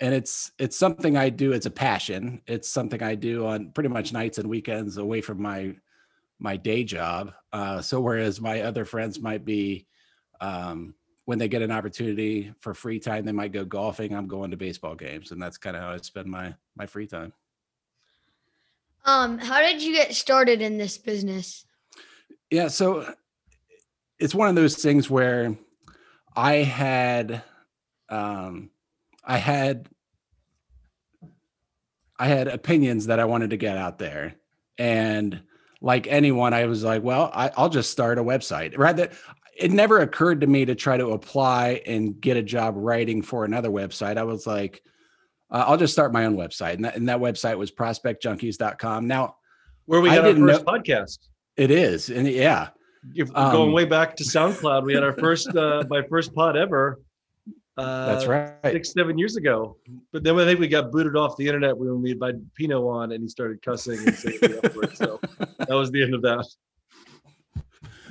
and 0.00 0.14
it's 0.14 0.52
it's 0.58 0.76
something 0.76 1.16
I 1.16 1.28
do. 1.28 1.52
It's 1.52 1.66
a 1.66 1.70
passion. 1.70 2.40
It's 2.46 2.68
something 2.68 3.02
I 3.02 3.14
do 3.14 3.46
on 3.46 3.70
pretty 3.70 3.90
much 3.90 4.12
nights 4.12 4.38
and 4.38 4.48
weekends 4.48 4.96
away 4.96 5.20
from 5.20 5.40
my 5.42 5.76
my 6.38 6.56
day 6.56 6.84
job. 6.84 7.32
Uh, 7.52 7.82
so 7.82 8.00
whereas 8.00 8.40
my 8.40 8.62
other 8.62 8.86
friends 8.86 9.20
might 9.20 9.44
be 9.44 9.86
um, 10.40 10.94
when 11.26 11.38
they 11.38 11.48
get 11.48 11.60
an 11.60 11.70
opportunity 11.70 12.52
for 12.60 12.72
free 12.72 12.98
time, 12.98 13.26
they 13.26 13.32
might 13.32 13.52
go 13.52 13.64
golfing. 13.64 14.14
I'm 14.14 14.26
going 14.26 14.50
to 14.50 14.56
baseball 14.56 14.94
games, 14.94 15.32
and 15.32 15.40
that's 15.40 15.58
kind 15.58 15.76
of 15.76 15.82
how 15.82 15.90
I 15.90 15.98
spend 15.98 16.28
my 16.28 16.54
my 16.76 16.86
free 16.86 17.06
time. 17.06 17.32
Um, 19.04 19.38
how 19.38 19.60
did 19.60 19.82
you 19.82 19.94
get 19.94 20.14
started 20.14 20.62
in 20.62 20.78
this 20.78 20.96
business? 20.96 21.66
Yeah, 22.50 22.68
so 22.68 23.14
it's 24.18 24.34
one 24.34 24.48
of 24.48 24.54
those 24.54 24.76
things 24.76 25.10
where 25.10 25.56
I 26.34 26.54
had 26.56 27.42
um 28.08 28.70
I 29.24 29.36
had 29.38 29.88
I 32.18 32.26
had 32.26 32.48
opinions 32.48 33.06
that 33.06 33.18
I 33.18 33.24
wanted 33.24 33.50
to 33.50 33.56
get 33.56 33.76
out 33.78 33.98
there. 33.98 34.34
And 34.78 35.42
like 35.80 36.06
anyone, 36.06 36.52
I 36.52 36.66
was 36.66 36.84
like, 36.84 37.02
well, 37.02 37.30
I, 37.32 37.50
I'll 37.56 37.70
just 37.70 37.90
start 37.90 38.18
a 38.18 38.22
website. 38.22 38.76
Rather, 38.76 39.08
it 39.56 39.70
never 39.70 40.00
occurred 40.00 40.42
to 40.42 40.46
me 40.46 40.66
to 40.66 40.74
try 40.74 40.96
to 40.98 41.08
apply 41.12 41.80
and 41.86 42.20
get 42.20 42.36
a 42.36 42.42
job 42.42 42.74
writing 42.76 43.22
for 43.22 43.44
another 43.44 43.70
website. 43.70 44.18
I 44.18 44.24
was 44.24 44.46
like, 44.46 44.82
uh, 45.50 45.64
I'll 45.66 45.78
just 45.78 45.92
start 45.94 46.12
my 46.12 46.26
own 46.26 46.36
website. 46.36 46.74
And 46.74 46.84
that, 46.84 46.96
and 46.96 47.08
that 47.08 47.18
website 47.18 47.56
was 47.56 47.70
prospectjunkies.com. 47.72 49.06
Now 49.06 49.36
Where 49.86 50.00
we 50.02 50.10
had 50.10 50.24
our 50.26 50.34
first 50.34 50.64
know- 50.66 50.72
podcast. 50.72 51.18
it 51.56 51.70
is. 51.70 52.10
And 52.10 52.28
yeah, 52.28 52.68
If 53.14 53.30
Um, 53.34 53.52
going 53.52 53.72
way 53.72 53.86
back 53.86 54.14
to 54.16 54.24
SoundCloud, 54.24 54.84
we 54.84 54.92
had 54.94 55.02
our 55.02 55.12
first 55.18 55.48
uh, 55.56 55.84
my 55.88 56.02
first 56.10 56.34
pod 56.34 56.56
ever 56.58 57.00
Uh, 57.80 58.12
That's 58.12 58.26
right. 58.26 58.54
Six, 58.64 58.92
seven 58.92 59.16
years 59.16 59.36
ago. 59.36 59.76
But 60.12 60.22
then 60.22 60.38
I 60.38 60.44
think 60.44 60.60
we 60.60 60.68
got 60.68 60.92
booted 60.92 61.16
off 61.16 61.36
the 61.36 61.46
internet 61.46 61.76
when 61.76 62.02
we 62.02 62.12
invited 62.12 62.48
Pino 62.54 62.86
on 62.88 63.12
and 63.12 63.22
he 63.22 63.28
started 63.28 63.62
cussing 63.62 63.98
and 64.06 64.14
saying 64.14 64.38
the 64.40 64.60
F 64.62 64.76
word. 64.76 64.96
So 64.96 65.18
that 65.58 65.70
was 65.70 65.90
the 65.90 66.02
end 66.02 66.14
of 66.14 66.22
that. 66.22 66.46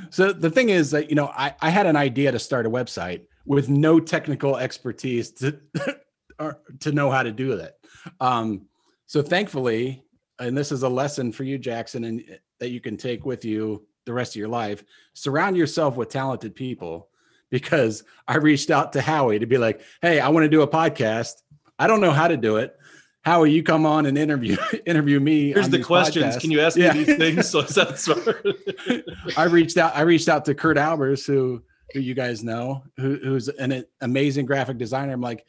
So 0.09 0.33
the 0.33 0.49
thing 0.49 0.69
is 0.69 0.89
that 0.91 1.09
you 1.09 1.15
know 1.15 1.27
I, 1.27 1.53
I 1.61 1.69
had 1.69 1.85
an 1.85 1.95
idea 1.95 2.31
to 2.31 2.39
start 2.39 2.65
a 2.65 2.69
website 2.69 3.25
with 3.45 3.69
no 3.69 3.99
technical 3.99 4.57
expertise 4.57 5.31
to 5.33 5.59
or 6.39 6.61
to 6.79 6.91
know 6.91 7.11
how 7.11 7.21
to 7.21 7.31
do 7.31 7.55
that. 7.57 7.73
Um, 8.19 8.65
so 9.05 9.21
thankfully, 9.21 10.03
and 10.39 10.57
this 10.57 10.71
is 10.71 10.83
a 10.83 10.89
lesson 10.89 11.31
for 11.31 11.43
you, 11.43 11.59
Jackson, 11.59 12.05
and 12.05 12.39
that 12.59 12.69
you 12.69 12.81
can 12.81 12.97
take 12.97 13.25
with 13.25 13.45
you 13.45 13.85
the 14.05 14.13
rest 14.13 14.31
of 14.31 14.39
your 14.39 14.47
life. 14.47 14.83
Surround 15.13 15.55
yourself 15.55 15.95
with 15.95 16.09
talented 16.09 16.55
people 16.55 17.08
because 17.49 18.03
I 18.27 18.37
reached 18.37 18.69
out 18.71 18.93
to 18.93 19.01
Howie 19.01 19.39
to 19.39 19.45
be 19.45 19.57
like, 19.57 19.81
hey, 20.01 20.19
I 20.19 20.29
want 20.29 20.43
to 20.45 20.49
do 20.49 20.61
a 20.61 20.67
podcast. 20.67 21.33
I 21.77 21.87
don't 21.87 22.01
know 22.01 22.11
how 22.11 22.27
to 22.27 22.37
do 22.37 22.57
it. 22.57 22.75
Howie, 23.21 23.51
you 23.51 23.63
come 23.63 23.85
on 23.85 24.05
and 24.05 24.17
interview 24.17 24.55
interview 24.85 25.19
me. 25.19 25.51
Here's 25.51 25.69
the 25.69 25.83
questions. 25.83 26.35
podcasts. 26.35 26.41
Can 26.41 26.51
you 26.51 26.61
ask 26.61 26.77
Yeah. 26.77 26.93
me 26.93 27.03
these 27.03 27.17
things? 27.17 27.49
So 27.49 27.61
that's 27.61 28.07
I 29.37 29.43
reached 29.45 29.77
out. 29.77 29.95
I 29.95 30.01
reached 30.01 30.29
out 30.29 30.45
to 30.45 30.55
Kurt 30.55 30.77
Albers, 30.77 31.25
who 31.27 31.61
who 31.93 31.99
you 31.99 32.13
guys 32.13 32.43
know, 32.43 32.83
who, 32.97 33.15
who's 33.15 33.47
an 33.49 33.83
amazing 34.01 34.45
graphic 34.45 34.77
designer. 34.77 35.11
I'm 35.11 35.21
like, 35.21 35.43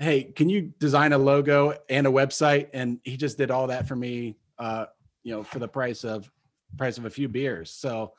hey, 0.00 0.24
can 0.24 0.48
you 0.48 0.72
design 0.80 1.12
a 1.12 1.18
logo 1.18 1.74
and 1.88 2.06
a 2.06 2.10
website? 2.10 2.68
And 2.74 2.98
he 3.04 3.16
just 3.16 3.38
did 3.38 3.50
all 3.52 3.68
that 3.68 3.86
for 3.86 3.94
me, 3.96 4.36
uh, 4.58 4.86
you 5.22 5.32
know, 5.32 5.42
for 5.44 5.58
the 5.60 5.68
price 5.68 6.04
of 6.04 6.30
price 6.76 6.98
of 6.98 7.04
a 7.06 7.10
few 7.10 7.28
beers. 7.28 7.70
So, 7.70 8.12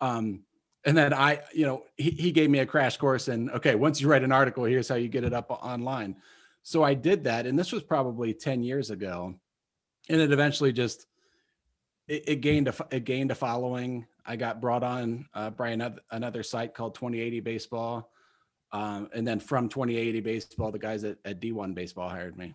um, 0.00 0.44
and 0.84 0.96
then 0.96 1.12
I, 1.12 1.40
you 1.52 1.66
know, 1.66 1.84
he, 1.96 2.10
he 2.10 2.32
gave 2.32 2.50
me 2.50 2.60
a 2.60 2.66
crash 2.66 2.96
course 2.96 3.28
and 3.28 3.50
okay, 3.50 3.74
once 3.74 4.00
you 4.00 4.08
write 4.08 4.22
an 4.22 4.32
article, 4.32 4.64
here's 4.64 4.88
how 4.88 4.94
you 4.94 5.08
get 5.08 5.24
it 5.24 5.32
up 5.32 5.50
online. 5.50 6.16
So 6.62 6.82
I 6.82 6.94
did 6.94 7.24
that, 7.24 7.46
and 7.46 7.58
this 7.58 7.72
was 7.72 7.82
probably 7.82 8.34
10 8.34 8.62
years 8.62 8.90
ago. 8.90 9.34
And 10.08 10.20
it 10.20 10.32
eventually 10.32 10.72
just 10.72 11.06
it, 12.08 12.24
it 12.28 12.36
gained 12.40 12.68
a 12.68 12.74
it 12.90 13.04
gained 13.04 13.30
a 13.30 13.34
following. 13.34 14.06
I 14.26 14.36
got 14.36 14.60
brought 14.60 14.82
on 14.82 15.26
uh, 15.32 15.50
by 15.50 15.70
another 15.70 16.00
another 16.10 16.42
site 16.42 16.74
called 16.74 16.94
2080 16.94 17.40
Baseball, 17.40 18.10
um, 18.72 19.08
and 19.14 19.26
then 19.26 19.40
from 19.40 19.68
2080 19.68 20.20
Baseball, 20.20 20.72
the 20.72 20.78
guys 20.78 21.04
at, 21.04 21.18
at 21.24 21.40
D1 21.40 21.74
Baseball 21.74 22.08
hired 22.08 22.36
me. 22.36 22.54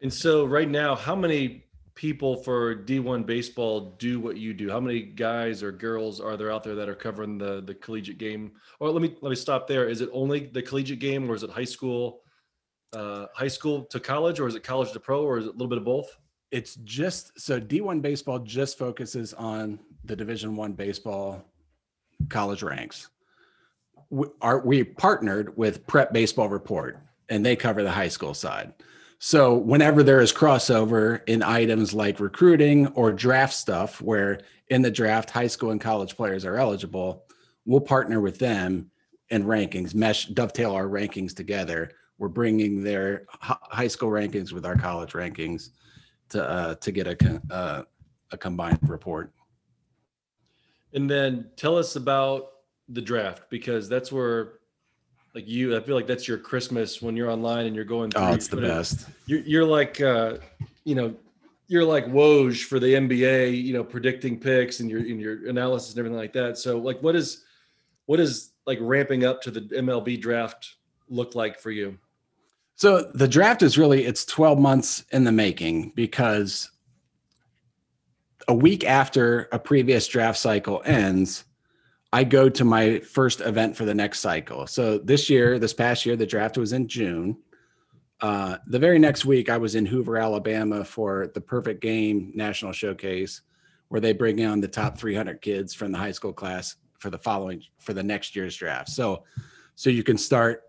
And 0.00 0.12
so 0.12 0.44
right 0.44 0.68
now, 0.68 0.94
how 0.94 1.14
many 1.14 1.64
people 1.94 2.36
for 2.36 2.74
D1 2.74 3.26
baseball 3.26 3.96
do 3.98 4.20
what 4.20 4.36
you 4.36 4.54
do? 4.54 4.70
How 4.70 4.80
many 4.80 5.02
guys 5.02 5.62
or 5.62 5.72
girls 5.72 6.20
are 6.20 6.36
there 6.36 6.50
out 6.50 6.64
there 6.64 6.74
that 6.74 6.88
are 6.88 6.94
covering 6.94 7.38
the 7.38 7.62
the 7.62 7.74
collegiate 7.74 8.18
game? 8.18 8.52
Or 8.80 8.90
let 8.90 9.02
me 9.02 9.16
let 9.20 9.30
me 9.30 9.36
stop 9.36 9.66
there. 9.66 9.88
Is 9.88 10.00
it 10.00 10.08
only 10.12 10.46
the 10.46 10.62
collegiate 10.62 10.98
game 11.00 11.30
or 11.30 11.34
is 11.34 11.42
it 11.42 11.50
high 11.50 11.64
school 11.64 12.22
uh 12.92 13.26
high 13.34 13.48
school 13.48 13.84
to 13.86 14.00
college 14.00 14.40
or 14.40 14.46
is 14.46 14.54
it 14.54 14.62
college 14.62 14.92
to 14.92 15.00
pro 15.00 15.22
or 15.22 15.38
is 15.38 15.46
it 15.46 15.50
a 15.50 15.52
little 15.52 15.68
bit 15.68 15.78
of 15.78 15.84
both? 15.84 16.16
It's 16.50 16.76
just 16.76 17.38
so 17.40 17.60
D1 17.60 18.02
Baseball 18.02 18.38
just 18.40 18.78
focuses 18.78 19.32
on 19.34 19.78
the 20.04 20.16
Division 20.16 20.56
One 20.56 20.72
baseball 20.72 21.44
college 22.28 22.62
ranks. 22.62 23.08
We 24.10 24.26
are 24.40 24.60
we 24.60 24.84
partnered 24.84 25.56
with 25.56 25.86
Prep 25.86 26.12
Baseball 26.12 26.48
Report, 26.48 26.98
and 27.28 27.44
they 27.44 27.56
cover 27.56 27.82
the 27.82 27.90
high 27.90 28.08
school 28.08 28.34
side. 28.34 28.74
So 29.24 29.54
whenever 29.54 30.02
there 30.02 30.20
is 30.20 30.32
crossover 30.32 31.20
in 31.28 31.44
items 31.44 31.94
like 31.94 32.18
recruiting 32.18 32.88
or 32.88 33.12
draft 33.12 33.54
stuff, 33.54 34.02
where 34.02 34.40
in 34.66 34.82
the 34.82 34.90
draft 34.90 35.30
high 35.30 35.46
school 35.46 35.70
and 35.70 35.80
college 35.80 36.16
players 36.16 36.44
are 36.44 36.56
eligible, 36.56 37.26
we'll 37.64 37.82
partner 37.82 38.20
with 38.20 38.40
them 38.40 38.90
and 39.30 39.44
rankings, 39.44 39.94
mesh 39.94 40.26
dovetail 40.26 40.72
our 40.72 40.88
rankings 40.88 41.36
together. 41.36 41.92
We're 42.18 42.30
bringing 42.30 42.82
their 42.82 43.26
high 43.28 43.86
school 43.86 44.10
rankings 44.10 44.50
with 44.50 44.66
our 44.66 44.74
college 44.74 45.12
rankings 45.12 45.68
to 46.30 46.42
uh, 46.42 46.74
to 46.74 46.90
get 46.90 47.06
a 47.06 47.40
uh, 47.48 47.82
a 48.32 48.36
combined 48.36 48.80
report. 48.88 49.32
And 50.94 51.08
then 51.08 51.48
tell 51.54 51.78
us 51.78 51.94
about 51.94 52.48
the 52.88 53.00
draft 53.00 53.44
because 53.50 53.88
that's 53.88 54.10
where 54.10 54.54
like 55.34 55.48
you 55.48 55.76
I 55.76 55.80
feel 55.80 55.94
like 55.94 56.06
that's 56.06 56.28
your 56.28 56.38
Christmas 56.38 57.00
when 57.00 57.16
you're 57.16 57.30
online 57.30 57.66
and 57.66 57.74
you're 57.74 57.84
going 57.84 58.10
through 58.10 58.22
Oh, 58.22 58.32
it's 58.32 58.48
the 58.48 58.58
best. 58.58 59.06
you're, 59.26 59.40
you're 59.40 59.64
like 59.64 60.00
uh 60.00 60.36
you 60.84 60.94
know 60.94 61.14
you're 61.68 61.84
like 61.84 62.04
Woj 62.06 62.64
for 62.64 62.78
the 62.78 62.88
NBA, 62.88 63.62
you 63.64 63.72
know, 63.72 63.82
predicting 63.82 64.38
picks 64.38 64.80
and 64.80 64.90
your 64.90 65.00
in 65.06 65.18
your 65.18 65.48
analysis 65.48 65.90
and 65.90 65.98
everything 66.00 66.18
like 66.18 66.34
that. 66.34 66.58
So 66.58 66.78
like 66.78 67.02
what 67.02 67.16
is 67.16 67.44
what 68.06 68.20
is 68.20 68.50
like 68.66 68.78
ramping 68.80 69.24
up 69.24 69.40
to 69.42 69.50
the 69.50 69.60
MLB 69.60 70.20
draft 70.20 70.74
look 71.08 71.34
like 71.34 71.58
for 71.58 71.70
you? 71.70 71.98
So 72.74 73.10
the 73.14 73.28
draft 73.28 73.62
is 73.62 73.78
really 73.78 74.04
it's 74.04 74.24
12 74.24 74.58
months 74.58 75.04
in 75.12 75.24
the 75.24 75.32
making 75.32 75.92
because 75.94 76.70
a 78.48 78.54
week 78.54 78.84
after 78.84 79.48
a 79.52 79.58
previous 79.58 80.06
draft 80.08 80.38
cycle 80.38 80.82
ends, 80.84 81.44
I 82.12 82.24
go 82.24 82.48
to 82.50 82.64
my 82.64 83.00
first 83.00 83.40
event 83.40 83.76
for 83.76 83.84
the 83.84 83.94
next 83.94 84.20
cycle. 84.20 84.66
So 84.66 84.98
this 84.98 85.30
year, 85.30 85.58
this 85.58 85.72
past 85.72 86.04
year, 86.04 86.14
the 86.14 86.26
draft 86.26 86.58
was 86.58 86.72
in 86.74 86.86
June. 86.86 87.38
Uh, 88.20 88.58
the 88.66 88.78
very 88.78 88.98
next 88.98 89.24
week, 89.24 89.48
I 89.48 89.56
was 89.56 89.74
in 89.74 89.86
Hoover, 89.86 90.18
Alabama 90.18 90.84
for 90.84 91.28
the 91.34 91.40
Perfect 91.40 91.80
Game 91.80 92.30
National 92.34 92.72
Showcase, 92.72 93.40
where 93.88 94.00
they 94.00 94.12
bring 94.12 94.44
on 94.44 94.60
the 94.60 94.68
top 94.68 94.98
300 94.98 95.40
kids 95.40 95.74
from 95.74 95.90
the 95.90 95.98
high 95.98 96.12
school 96.12 96.32
class 96.32 96.76
for 96.98 97.08
the 97.10 97.18
following 97.18 97.62
for 97.78 97.94
the 97.94 98.02
next 98.02 98.36
year's 98.36 98.56
draft. 98.56 98.90
So, 98.90 99.24
so 99.74 99.90
you 99.90 100.04
can 100.04 100.18
start 100.18 100.64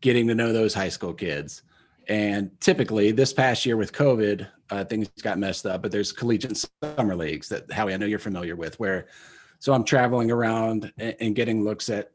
getting 0.00 0.26
to 0.28 0.34
know 0.34 0.52
those 0.52 0.72
high 0.72 0.88
school 0.88 1.12
kids. 1.12 1.62
And 2.08 2.50
typically, 2.60 3.10
this 3.10 3.32
past 3.32 3.66
year 3.66 3.76
with 3.76 3.92
COVID, 3.92 4.46
uh, 4.70 4.84
things 4.84 5.08
got 5.22 5.38
messed 5.38 5.66
up. 5.66 5.82
But 5.82 5.90
there's 5.90 6.12
collegiate 6.12 6.64
summer 6.82 7.16
leagues 7.16 7.48
that 7.48 7.70
Howie, 7.70 7.92
I 7.92 7.96
know 7.96 8.06
you're 8.06 8.18
familiar 8.20 8.54
with, 8.54 8.78
where 8.78 9.08
so 9.58 9.72
I'm 9.72 9.84
traveling 9.84 10.30
around 10.30 10.92
and, 10.98 11.16
and 11.20 11.34
getting 11.34 11.64
looks 11.64 11.88
at 11.88 12.12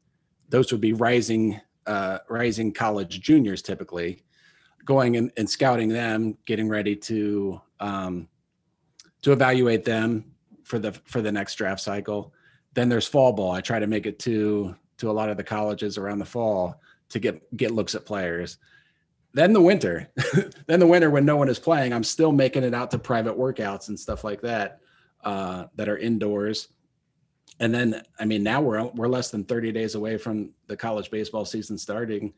those 0.50 0.71
would 0.71 0.81
be 0.81 0.93
rising, 0.93 1.60
uh, 1.86 2.19
rising 2.29 2.74
college 2.74 3.21
juniors 3.21 3.62
typically, 3.62 4.24
going 4.86 5.17
and, 5.17 5.31
and 5.38 5.50
scouting 5.50 5.89
them, 5.89 6.38
getting 6.45 6.67
ready 6.67 6.95
to 6.95 7.62
um, 7.79 8.27
to 9.21 9.31
evaluate 9.31 9.86
them 9.86 10.25
for 10.63 10.79
the 10.79 10.91
for 11.05 11.21
the 11.21 11.31
next 11.31 11.55
draft 11.55 11.81
cycle. 11.81 12.33
Then 12.74 12.89
there's 12.89 13.07
fall 13.07 13.33
ball. 13.33 13.51
I 13.51 13.62
try 13.62 13.79
to 13.79 13.88
make 13.88 14.05
it 14.05 14.19
to 14.19 14.75
to 14.98 15.10
a 15.10 15.13
lot 15.13 15.29
of 15.29 15.38
the 15.38 15.43
colleges 15.43 15.98
around 15.98 16.19
the 16.19 16.25
fall 16.25 16.81
to 17.10 17.19
get 17.19 17.57
get 17.57 17.71
looks 17.71 17.95
at 17.95 18.05
players. 18.05 18.57
Then 19.33 19.53
the 19.53 19.62
winter, 19.62 20.10
then 20.67 20.79
the 20.79 20.88
winter 20.88 21.10
when 21.10 21.25
no 21.25 21.38
one 21.38 21.48
is 21.48 21.60
playing, 21.60 21.93
I'm 21.93 22.03
still 22.03 22.31
making 22.33 22.63
it 22.63 22.74
out 22.74 22.91
to 22.91 23.00
private 23.00 23.38
workouts 23.38 23.88
and 23.88 23.98
stuff 23.98 24.24
like 24.25 24.41
that 24.41 24.79
uh, 25.24 25.65
that 25.75 25.88
are 25.88 25.98
indoors. 25.98 26.67
And 27.61 27.73
then, 27.73 28.01
I 28.19 28.25
mean, 28.25 28.41
now 28.41 28.59
we're 28.59 28.83
we're 28.87 29.07
less 29.07 29.29
than 29.29 29.45
30 29.45 29.71
days 29.71 29.93
away 29.93 30.17
from 30.17 30.49
the 30.65 30.75
college 30.75 31.11
baseball 31.11 31.45
season 31.45 31.77
starting, 31.77 32.33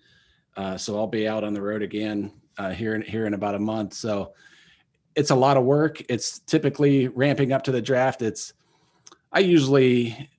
uh, 0.57 0.77
so 0.77 0.97
I'll 0.97 1.07
be 1.07 1.29
out 1.29 1.45
on 1.45 1.53
the 1.53 1.61
road 1.61 1.81
again 1.81 2.33
uh, 2.57 2.71
here 2.71 2.93
in 2.93 3.01
here 3.01 3.25
in 3.25 3.33
about 3.33 3.55
a 3.55 3.59
month. 3.59 3.93
So 3.93 4.33
it's 5.15 5.31
a 5.31 5.35
lot 5.35 5.55
of 5.55 5.63
work. 5.63 6.03
It's 6.09 6.39
typically 6.39 7.07
ramping 7.07 7.53
up 7.53 7.63
to 7.63 7.71
the 7.71 7.81
draft. 7.81 8.21
It's 8.21 8.51
I 9.31 9.39
usually 9.39 10.29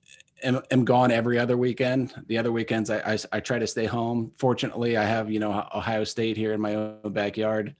am, 0.43 0.61
am 0.69 0.85
gone 0.85 1.11
every 1.11 1.39
other 1.39 1.57
weekend. 1.57 2.13
The 2.27 2.37
other 2.37 2.51
weekends, 2.51 2.91
I, 2.91 2.99
I, 3.13 3.17
I 3.31 3.39
try 3.39 3.57
to 3.57 3.65
stay 3.65 3.85
home. 3.85 4.33
Fortunately, 4.37 4.97
I 4.97 5.03
have 5.03 5.31
you 5.31 5.39
know 5.39 5.67
Ohio 5.73 6.03
State 6.03 6.37
here 6.37 6.53
in 6.53 6.61
my 6.61 6.75
own 6.75 7.11
backyard, 7.11 7.75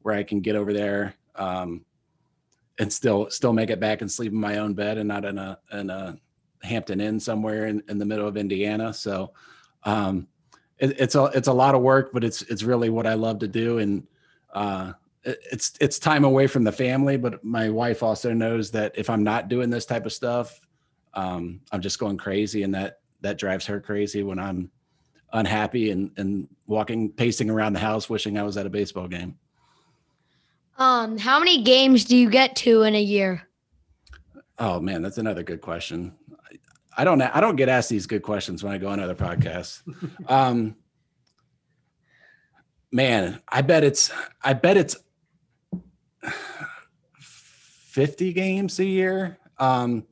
where 0.00 0.14
I 0.14 0.22
can 0.22 0.40
get 0.40 0.56
over 0.56 0.72
there 0.72 1.16
um, 1.34 1.84
and 2.78 2.90
still 2.90 3.28
still 3.28 3.52
make 3.52 3.68
it 3.68 3.78
back 3.78 4.00
and 4.00 4.10
sleep 4.10 4.32
in 4.32 4.40
my 4.40 4.56
own 4.56 4.72
bed 4.72 4.96
and 4.96 5.06
not 5.06 5.26
in 5.26 5.36
a 5.36 5.58
in 5.70 5.90
a 5.90 6.18
Hampton 6.62 7.00
Inn 7.00 7.18
somewhere 7.20 7.66
in, 7.66 7.82
in 7.88 7.98
the 7.98 8.04
middle 8.04 8.26
of 8.28 8.36
Indiana. 8.36 8.92
So 8.92 9.32
um, 9.84 10.26
it, 10.78 10.98
it's 11.00 11.14
a 11.14 11.24
it's 11.26 11.48
a 11.48 11.52
lot 11.52 11.74
of 11.74 11.82
work, 11.82 12.10
but 12.12 12.24
it's 12.24 12.42
it's 12.42 12.62
really 12.62 12.90
what 12.90 13.06
I 13.06 13.14
love 13.14 13.38
to 13.40 13.48
do 13.48 13.78
and. 13.78 14.06
Uh, 14.52 14.92
it- 15.24 15.40
it's 15.52 15.72
it's 15.80 15.98
time 15.98 16.24
away 16.24 16.46
from 16.46 16.62
the 16.62 16.70
family 16.70 17.16
but 17.16 17.42
my 17.44 17.68
wife 17.68 18.00
also 18.02 18.32
knows 18.32 18.70
that 18.70 18.92
if 18.96 19.10
i'm 19.10 19.24
not 19.24 19.48
doing 19.48 19.68
this 19.68 19.84
type 19.84 20.06
of 20.06 20.12
stuff 20.12 20.60
um, 21.14 21.60
i'm 21.72 21.80
just 21.80 21.98
going 21.98 22.16
crazy 22.16 22.62
and 22.62 22.72
that 22.72 23.00
that 23.22 23.36
drives 23.36 23.66
her 23.66 23.80
crazy 23.80 24.22
when 24.22 24.38
i'm 24.38 24.70
unhappy 25.32 25.90
and 25.90 26.12
and 26.16 26.46
walking 26.68 27.10
pacing 27.10 27.50
around 27.50 27.72
the 27.72 27.78
house 27.80 28.08
wishing 28.08 28.38
i 28.38 28.42
was 28.44 28.56
at 28.56 28.66
a 28.66 28.70
baseball 28.70 29.08
game 29.08 29.36
Um, 30.78 31.18
how 31.18 31.38
many 31.40 31.62
games 31.64 32.04
do 32.04 32.16
you 32.16 32.30
get 32.30 32.54
to 32.56 32.82
in 32.82 32.94
a 32.94 33.02
year? 33.02 33.42
oh 34.58 34.78
man 34.80 35.02
that's 35.02 35.18
another 35.18 35.42
good 35.42 35.60
question 35.60 36.14
i 36.96 37.04
don't 37.04 37.20
i 37.20 37.40
don't 37.40 37.56
get 37.56 37.68
asked 37.68 37.88
these 37.88 38.06
good 38.06 38.22
questions 38.22 38.62
when 38.62 38.72
i 38.72 38.78
go 38.78 38.88
on 38.88 39.00
other 39.00 39.14
podcasts 39.14 39.82
um 40.28 40.74
man 42.92 43.40
i 43.48 43.60
bet 43.62 43.84
it's 43.84 44.10
i 44.42 44.52
bet 44.52 44.76
it's 44.76 44.96
50 47.88 48.32
games 48.32 48.78
a 48.78 48.84
year 48.84 49.38
um 49.58 50.04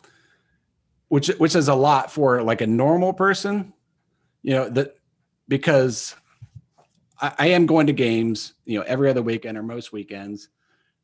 which 1.08 1.28
which 1.38 1.54
is 1.54 1.68
a 1.68 1.74
lot 1.74 2.10
for 2.10 2.42
like 2.42 2.60
a 2.60 2.66
normal 2.66 3.12
person 3.12 3.72
you 4.42 4.52
know 4.52 4.68
that 4.68 4.96
because 5.48 6.14
I, 7.20 7.32
I 7.38 7.46
am 7.48 7.66
going 7.66 7.86
to 7.86 7.92
games, 7.92 8.54
you 8.64 8.78
know, 8.78 8.84
every 8.86 9.08
other 9.08 9.22
weekend 9.22 9.56
or 9.58 9.62
most 9.62 9.92
weekends. 9.92 10.48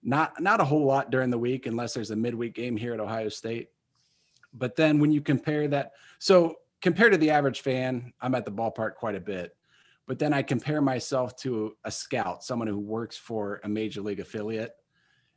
Not 0.03 0.41
not 0.41 0.61
a 0.61 0.65
whole 0.65 0.85
lot 0.85 1.11
during 1.11 1.31
the 1.31 1.39
week 1.39 1.67
unless 1.67 1.93
there's 1.93 2.11
a 2.11 2.17
midweek 2.17 2.55
game 2.55 2.77
here 2.77 2.95
at 2.95 3.01
Ohio 3.01 3.29
State. 3.29 3.69
But 4.53 4.77
then 4.77 4.99
when 4.99 5.13
you 5.13 5.21
compare 5.21 5.69
that, 5.69 5.93
so 6.19 6.57
compared 6.81 7.13
to 7.13 7.19
the 7.19 7.31
average 7.31 7.61
fan, 7.61 8.13
I'm 8.21 8.35
at 8.35 8.45
the 8.45 8.53
ballpark 8.53 8.95
quite 8.95 9.15
a 9.15 9.21
bit. 9.21 9.57
But 10.07 10.19
then 10.19 10.33
I 10.33 10.43
compare 10.43 10.81
myself 10.81 11.37
to 11.37 11.77
a 11.85 11.91
scout, 11.91 12.43
someone 12.43 12.67
who 12.67 12.79
works 12.79 13.17
for 13.17 13.61
a 13.63 13.69
major 13.69 14.01
league 14.01 14.21
affiliate, 14.21 14.75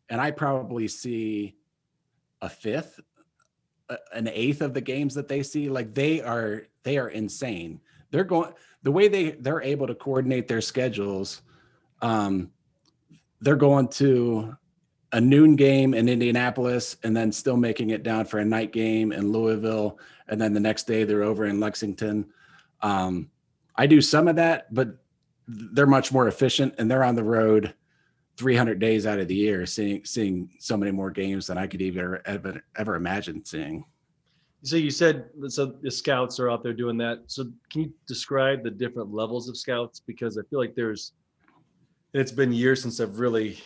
and 0.09 0.19
I 0.19 0.31
probably 0.31 0.87
see 0.87 1.55
a 2.41 2.49
fifth, 2.49 2.99
an 4.11 4.27
eighth 4.27 4.61
of 4.61 4.73
the 4.73 4.81
games 4.81 5.13
that 5.13 5.27
they 5.27 5.43
see. 5.43 5.69
Like 5.69 5.93
they 5.93 6.21
are, 6.21 6.63
they 6.81 6.97
are 6.97 7.09
insane. 7.09 7.81
They're 8.09 8.23
going 8.23 8.53
the 8.83 8.91
way 8.91 9.07
they 9.07 9.31
they're 9.31 9.61
able 9.61 9.87
to 9.87 9.95
coordinate 9.95 10.47
their 10.47 10.61
schedules. 10.61 11.41
Um, 12.01 12.51
they're 13.41 13.55
going 13.55 13.87
to 13.89 14.57
a 15.13 15.21
noon 15.21 15.55
game 15.55 15.93
in 15.93 16.09
Indianapolis 16.09 16.97
and 17.03 17.15
then 17.15 17.31
still 17.31 17.55
making 17.55 17.91
it 17.91 18.03
down 18.03 18.25
for 18.25 18.39
a 18.39 18.45
night 18.45 18.73
game 18.73 19.11
in 19.11 19.31
Louisville. 19.31 19.99
And 20.27 20.41
then 20.41 20.53
the 20.53 20.59
next 20.59 20.87
day 20.87 21.03
they're 21.03 21.23
over 21.23 21.45
in 21.45 21.59
Lexington. 21.59 22.25
Um, 22.81 23.29
I 23.75 23.85
do 23.85 24.01
some 24.01 24.27
of 24.27 24.35
that, 24.37 24.73
but 24.73 24.97
they're 25.47 25.85
much 25.85 26.11
more 26.11 26.27
efficient 26.27 26.73
and 26.79 26.89
they're 26.89 27.03
on 27.03 27.15
the 27.15 27.23
road 27.23 27.73
300 28.37 28.79
days 28.79 29.05
out 29.05 29.19
of 29.19 29.27
the 29.27 29.35
year, 29.35 29.67
seeing, 29.67 30.03
seeing 30.03 30.49
so 30.59 30.75
many 30.75 30.91
more 30.91 31.11
games 31.11 31.45
than 31.45 31.59
I 31.59 31.67
could 31.67 31.81
even 31.83 32.17
ever, 32.25 32.63
ever 32.75 32.95
imagine 32.95 33.45
seeing. 33.45 33.85
So 34.63 34.77
you 34.77 34.89
said 34.89 35.25
so 35.49 35.75
the 35.81 35.91
scouts 35.91 36.39
are 36.39 36.49
out 36.49 36.63
there 36.63 36.73
doing 36.73 36.97
that. 36.97 37.19
So 37.27 37.51
can 37.69 37.81
you 37.81 37.93
describe 38.07 38.63
the 38.63 38.71
different 38.71 39.13
levels 39.13 39.47
of 39.47 39.57
scouts? 39.57 39.99
Because 39.99 40.37
I 40.37 40.41
feel 40.49 40.57
like 40.57 40.73
there's 40.73 41.11
it's 42.13 42.31
been 42.31 42.53
years 42.53 42.81
since 42.81 42.99
I've 42.99 43.19
really 43.19 43.61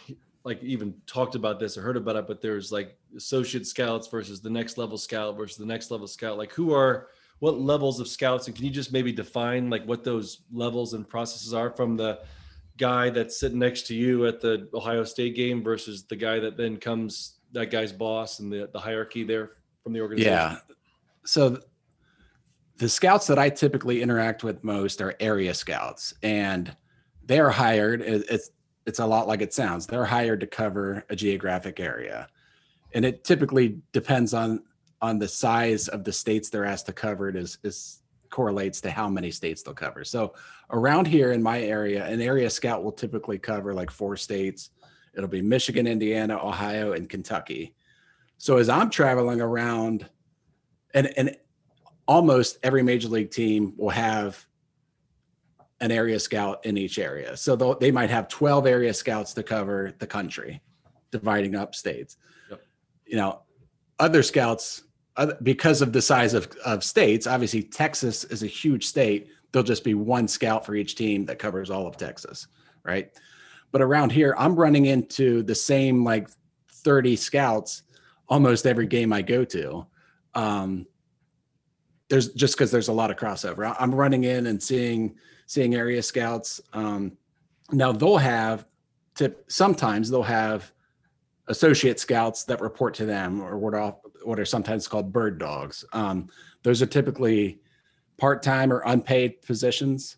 like 0.48 0.64
even 0.64 0.94
talked 1.06 1.36
about 1.36 1.60
this 1.60 1.78
or 1.78 1.82
heard 1.82 1.98
about 1.98 2.16
it, 2.16 2.26
but 2.26 2.42
there's 2.42 2.72
like 2.72 2.98
associate 3.18 3.68
scouts 3.68 4.08
versus 4.08 4.40
the 4.40 4.50
next 4.50 4.78
level 4.78 4.98
scout 4.98 5.36
versus 5.36 5.58
the 5.58 5.66
next 5.66 5.92
level 5.92 6.08
scout. 6.08 6.38
Like 6.38 6.54
who 6.54 6.74
are 6.74 7.10
what 7.40 7.60
levels 7.60 8.00
of 8.00 8.08
scouts 8.08 8.48
and 8.48 8.56
can 8.56 8.64
you 8.64 8.72
just 8.72 8.94
maybe 8.94 9.12
define 9.12 9.70
like 9.70 9.86
what 9.86 10.06
those 10.06 10.44
levels 10.52 10.94
and 10.94 11.08
processes 11.08 11.54
are 11.54 11.70
from 11.70 11.98
the 11.98 12.22
guy 12.78 13.10
that's 13.10 13.38
sitting 13.38 13.60
next 13.60 13.88
to 13.88 13.94
you 13.94 14.26
at 14.26 14.40
the 14.40 14.70
Ohio 14.74 15.04
State 15.04 15.36
game 15.36 15.62
versus 15.62 16.06
the 16.06 16.16
guy 16.16 16.40
that 16.40 16.56
then 16.56 16.78
comes 16.78 17.40
that 17.52 17.70
guy's 17.70 17.92
boss 17.92 18.40
and 18.40 18.50
the, 18.50 18.70
the 18.72 18.80
hierarchy 18.80 19.26
there 19.26 19.52
from 19.84 19.92
the 19.92 20.00
organization? 20.00 20.34
Yeah. 20.34 20.58
So 21.26 21.60
the 22.78 22.88
scouts 22.88 23.28
that 23.28 23.38
I 23.38 23.50
typically 23.50 24.02
interact 24.02 24.46
with 24.46 24.64
most 24.64 25.02
are 25.02 25.14
area 25.20 25.54
scouts, 25.54 26.14
and 26.24 26.74
they're 27.26 27.50
hired. 27.50 28.02
It's 28.02 28.52
it's 28.88 29.00
a 29.00 29.06
lot 29.06 29.28
like 29.28 29.42
it 29.42 29.54
sounds. 29.54 29.86
They're 29.86 30.06
hired 30.06 30.40
to 30.40 30.48
cover 30.48 31.04
a 31.10 31.16
geographic 31.16 31.80
area, 31.80 32.28
and 32.94 33.06
it 33.06 33.24
typically 33.24 33.82
depends 33.92 34.34
on 34.34 34.64
on 35.02 35.20
the 35.20 35.28
size 35.28 35.90
of 35.90 36.04
the 36.04 36.12
states 36.12 36.50
they're 36.50 36.66
asked 36.66 36.88
to 36.88 36.94
cover. 36.94 37.30
It 37.30 37.36
is 37.36 37.60
is 37.64 38.02
correlates 38.30 38.82
to 38.82 38.90
how 38.90 39.10
many 39.10 39.30
states 39.30 39.62
they'll 39.62 39.74
cover. 39.74 40.04
So 40.04 40.34
around 40.72 41.06
here 41.06 41.32
in 41.34 41.44
my 41.44 41.62
area, 41.62 42.06
an 42.06 42.22
area 42.22 42.50
scout 42.50 42.84
will 42.84 42.92
typically 42.92 43.38
cover 43.38 43.74
like 43.74 43.92
four 43.92 44.18
states. 44.18 44.72
It'll 45.14 45.30
be 45.30 45.42
Michigan, 45.42 45.88
Indiana, 45.88 46.38
Ohio, 46.38 46.94
and 46.94 47.10
Kentucky. 47.10 47.74
So 48.38 48.58
as 48.58 48.70
I'm 48.70 48.90
traveling 48.90 49.42
around 49.42 50.10
and 50.94 51.12
and 51.18 51.36
almost 52.08 52.58
every 52.64 52.84
major 52.84 53.10
league 53.10 53.32
team 53.32 53.74
will 53.78 53.90
have 53.90 54.46
an 55.80 55.92
area 55.92 56.20
scout 56.20 56.66
in 56.66 56.78
each 56.78 56.98
area. 57.00 57.38
So 57.38 57.56
they'll, 57.56 57.92
might 57.92 58.10
have 58.10 58.28
12 58.28 58.66
area 58.66 58.94
scouts 58.94 59.34
to 59.34 59.44
cover 59.44 59.94
the 60.00 60.08
country, 60.08 60.62
dividing 61.12 61.56
up 61.56 61.76
states. 61.76 62.18
Yep. 62.50 62.62
You 63.06 63.18
know, 63.18 63.42
other 64.00 64.24
scouts, 64.24 64.84
other, 65.16 65.38
because 65.44 65.82
of 65.82 65.94
the 65.94 66.02
size 66.02 66.34
of, 66.34 66.48
of 66.66 66.84
states, 66.84 67.28
obviously 67.28 67.64
Texas 67.64 68.24
is 68.26 68.44
a 68.44 68.48
huge 68.48 68.86
state. 68.86 69.28
There'll 69.52 69.64
just 69.64 69.84
be 69.84 69.94
one 69.94 70.28
scout 70.28 70.66
for 70.66 70.76
each 70.76 70.96
team 70.96 71.26
that 71.26 71.40
covers 71.40 71.70
all 71.70 71.88
of 71.88 71.98
Texas, 71.98 72.48
right? 72.84 73.12
But 73.72 73.82
around 73.82 74.12
here, 74.12 74.36
I'm 74.38 74.56
running 74.56 74.88
into 74.88 75.44
the 75.44 75.56
same 75.56 76.04
like 76.04 76.30
30 76.72 77.16
scouts 77.16 77.84
almost 78.30 78.66
every 78.66 78.88
game 78.88 79.14
I 79.14 79.22
go 79.22 79.46
to. 79.46 79.86
Um, 80.34 80.86
there's 82.10 82.34
just 82.34 82.56
because 82.56 82.72
there's 82.72 82.88
a 82.88 82.94
lot 82.94 83.12
of 83.12 83.18
crossover. 83.18 83.76
I'm 83.80 83.94
running 83.94 84.24
in 84.24 84.48
and 84.48 84.62
seeing 84.62 85.16
seeing 85.48 85.74
area 85.76 86.04
scouts. 86.04 86.62
Um, 86.74 87.18
now 87.72 87.92
they'll 87.92 88.18
have 88.18 88.66
tip 89.16 89.44
sometimes 89.48 90.10
they'll 90.10 90.22
have 90.22 90.72
associate 91.48 92.00
scouts 92.00 92.44
that 92.44 92.62
report 92.62 92.94
to 92.94 93.06
them 93.06 93.42
or 93.42 93.58
what 93.58 93.74
are 93.74 93.96
what 94.24 94.40
are 94.40 94.46
sometimes 94.46 94.88
called 94.88 95.12
bird 95.12 95.40
dogs. 95.40 95.84
Um, 95.94 96.30
those 96.64 96.82
are 96.82 96.86
typically 96.86 97.60
part-time 98.18 98.74
or 98.74 98.82
unpaid 98.86 99.42
positions 99.42 100.18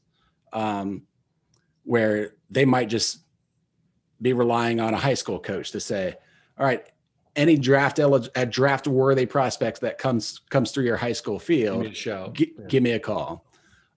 um, 0.54 1.04
where 1.84 2.36
they 2.50 2.66
might 2.66 2.90
just 2.90 3.20
be 4.22 4.34
relying 4.34 4.80
on 4.80 4.94
a 4.94 4.98
high 4.98 5.14
school 5.14 5.40
coach 5.40 5.72
to 5.72 5.80
say, 5.80 6.16
all 6.58 6.66
right, 6.66 6.88
any 7.36 7.56
draft 7.56 8.00
elig- 8.00 8.30
uh, 8.36 8.46
draft 8.46 8.88
worthy 8.88 9.26
prospects 9.26 9.80
that 9.80 9.98
comes 9.98 10.40
comes 10.50 10.72
through 10.72 10.86
your 10.86 10.98
high 10.98 11.14
school 11.14 11.38
Give 11.38 11.46
field, 11.46 11.82
me 11.82 11.88
a 11.88 11.94
shout. 11.94 12.40
Yeah. 12.40 12.48
give 12.68 12.84
me 12.84 12.92
a 12.92 13.00
call. 13.00 13.46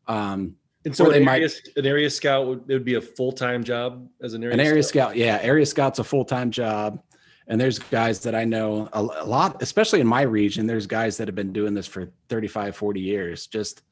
Um, 0.06 0.56
And 0.84 0.96
so 0.96 1.06
an 1.06 1.12
they 1.12 1.24
might- 1.24 1.42
area, 1.42 1.50
an 1.76 1.86
area 1.86 2.10
scout 2.10 2.46
would 2.46 2.64
it 2.68 2.72
would 2.72 2.84
be 2.84 2.94
a 2.94 3.00
full 3.00 3.32
time 3.32 3.62
job 3.62 4.08
as 4.22 4.34
an 4.34 4.42
area 4.42 4.54
an 4.54 4.60
area 4.60 4.82
scout, 4.82 5.16
yeah, 5.16 5.38
area 5.42 5.64
scout's 5.66 5.98
a 5.98 6.04
full 6.04 6.24
time 6.24 6.50
job, 6.50 7.00
and 7.46 7.60
there's 7.60 7.78
guys 7.78 8.20
that 8.20 8.34
I 8.34 8.44
know 8.44 8.88
a, 8.92 9.00
a 9.00 9.24
lot, 9.24 9.62
especially 9.62 10.00
in 10.00 10.06
my 10.06 10.22
region. 10.22 10.66
There's 10.66 10.86
guys 10.86 11.16
that 11.18 11.28
have 11.28 11.34
been 11.36 11.52
doing 11.52 11.74
this 11.74 11.86
for 11.86 12.10
35, 12.28 12.74
40 12.76 13.00
years, 13.00 13.46
just 13.46 13.82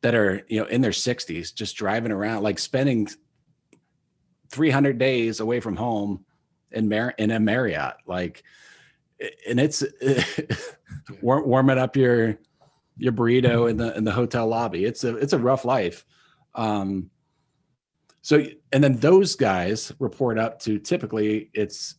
that 0.00 0.14
are 0.16 0.42
you 0.48 0.60
know 0.60 0.66
in 0.66 0.80
their 0.80 0.90
60s, 0.90 1.54
just 1.54 1.76
driving 1.76 2.10
around, 2.10 2.42
like 2.42 2.58
spending 2.58 3.08
300 4.50 4.98
days 4.98 5.40
away 5.40 5.60
from 5.60 5.76
home 5.76 6.24
in 6.72 6.88
Mar- 6.88 7.14
in 7.18 7.30
a 7.30 7.38
Marriott, 7.38 7.94
like, 8.06 8.42
and 9.48 9.60
it's 9.60 9.84
warm, 11.22 11.46
warming 11.46 11.78
up 11.78 11.96
your 11.96 12.38
your 13.02 13.12
burrito 13.12 13.68
in 13.68 13.76
the 13.76 13.96
in 13.96 14.04
the 14.04 14.12
hotel 14.12 14.46
lobby. 14.46 14.84
It's 14.84 15.02
a 15.02 15.16
it's 15.16 15.32
a 15.32 15.38
rough 15.38 15.64
life. 15.64 16.04
Um, 16.54 17.10
so 18.20 18.44
and 18.72 18.84
then 18.84 18.96
those 18.98 19.34
guys 19.34 19.90
report 19.98 20.38
up 20.38 20.60
to 20.60 20.78
typically 20.78 21.50
it's 21.52 21.96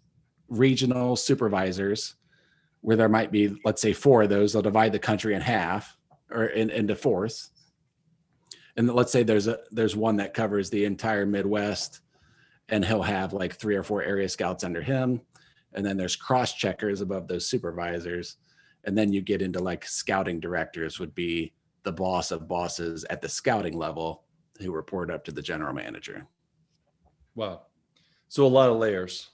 regional 0.48 1.18
supervisors 1.18 2.16
where 2.80 2.96
there 2.96 3.10
might 3.10 3.34
be 3.34 3.54
let's 3.66 3.82
say 3.82 3.92
four 3.92 4.24
of 4.24 4.30
those. 4.30 4.54
They'll 4.54 4.62
divide 4.62 4.94
the 4.94 5.00
country 5.00 5.36
in 5.36 5.42
half 5.42 5.98
or 6.32 6.46
in, 6.46 6.70
into 6.70 6.96
fourths. 6.96 7.52
And 8.78 8.89
let's 8.89 9.12
say 9.12 9.24
there's 9.24 9.48
a 9.48 9.60
there's 9.72 9.98
one 9.98 10.16
that 10.18 10.34
covers 10.34 10.70
the 10.70 10.86
entire 10.86 11.26
Midwest, 11.26 12.00
and 12.70 12.86
he'll 12.86 13.04
have 13.04 13.34
like 13.34 13.56
three 13.56 13.76
or 13.76 13.84
four 13.84 14.02
area 14.02 14.30
scouts 14.30 14.63
under 14.63 14.82
him, 14.82 15.20
and 15.74 15.86
then 15.86 15.98
there's 15.98 16.16
cross 16.16 16.54
checkers 16.54 17.02
above 17.02 17.28
those 17.28 17.46
supervisors, 17.46 18.38
and 18.86 18.98
then 18.98 19.13
you 19.13 19.22
get 19.22 19.41
into 19.41 19.60
like 19.60 19.86
scouting 19.86 20.39
directors 20.39 21.00
would 21.00 21.15
be 21.15 21.54
the 21.84 21.91
boss 21.91 22.32
of 22.32 22.48
bosses 22.48 23.06
at 23.10 23.22
the 23.22 23.30
scouting 23.30 23.78
level 23.78 24.24
who 24.60 24.72
report 24.72 25.12
up 25.12 25.24
to 25.26 25.32
the 25.32 25.41
general 25.41 25.74
manager. 25.74 26.26
Wow. 27.36 27.63
So 28.30 28.46
a 28.46 28.48
lot 28.48 28.69
of 28.69 28.78
layers. 28.78 29.30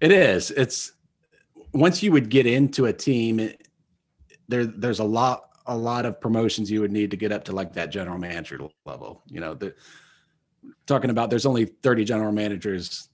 It 0.00 0.12
is. 0.12 0.50
It's 0.52 0.92
once 1.72 2.02
you 2.02 2.12
would 2.12 2.28
get 2.28 2.46
into 2.46 2.86
a 2.86 2.92
team, 2.92 3.40
it, 3.40 3.68
there 4.48 4.66
there's 4.66 5.00
a 5.00 5.04
lot 5.04 5.50
a 5.66 5.76
lot 5.76 6.06
of 6.06 6.20
promotions 6.20 6.70
you 6.70 6.80
would 6.80 6.92
need 6.92 7.10
to 7.10 7.16
get 7.16 7.32
up 7.32 7.44
to 7.44 7.52
like 7.52 7.72
that 7.72 7.90
general 7.90 8.18
manager 8.18 8.60
level. 8.84 9.22
You 9.26 9.40
know, 9.40 9.54
the 9.54 9.74
talking 10.86 11.10
about 11.10 11.30
there's 11.30 11.46
only 11.46 11.64
30 11.64 12.04
general 12.04 12.32
managers 12.32 13.08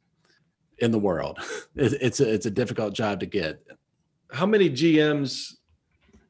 in 0.78 0.90
the 0.90 0.98
world. 0.98 1.38
It's 1.74 2.20
a 2.20 2.30
it's 2.30 2.46
a 2.46 2.50
difficult 2.50 2.92
job 2.92 3.20
to 3.20 3.26
get. 3.26 3.62
How 4.32 4.46
many 4.46 4.70
GMs? 4.70 5.56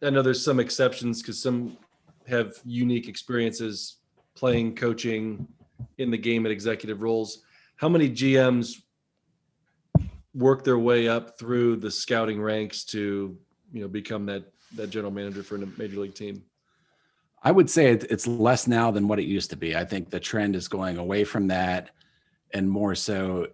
I 0.02 0.10
know 0.10 0.22
there's 0.22 0.44
some 0.44 0.58
exceptions 0.58 1.22
because 1.22 1.40
some 1.40 1.78
have 2.26 2.54
unique 2.64 3.08
experiences 3.08 3.98
playing, 4.34 4.74
coaching 4.74 5.46
in 5.98 6.10
the 6.10 6.18
game 6.18 6.44
at 6.44 6.50
executive 6.50 7.00
roles. 7.00 7.42
How 7.76 7.88
many 7.88 8.10
GMs 8.10 8.82
work 10.34 10.64
their 10.64 10.78
way 10.78 11.08
up 11.08 11.38
through 11.38 11.76
the 11.76 11.90
scouting 11.90 12.42
ranks 12.42 12.84
to, 12.86 13.38
you 13.72 13.80
know, 13.80 13.88
become 13.88 14.26
that 14.26 14.44
that 14.74 14.90
general 14.90 15.12
manager 15.12 15.44
for 15.44 15.56
a 15.56 15.66
major 15.78 16.00
league 16.00 16.14
team? 16.14 16.42
I 17.44 17.52
would 17.52 17.70
say 17.70 17.90
it's 17.90 18.26
less 18.26 18.66
now 18.66 18.90
than 18.90 19.06
what 19.06 19.20
it 19.20 19.26
used 19.26 19.50
to 19.50 19.56
be. 19.56 19.76
I 19.76 19.84
think 19.84 20.10
the 20.10 20.20
trend 20.20 20.56
is 20.56 20.66
going 20.66 20.98
away 20.98 21.22
from 21.22 21.46
that, 21.48 21.90
and 22.52 22.68
more 22.68 22.96
so, 22.96 23.48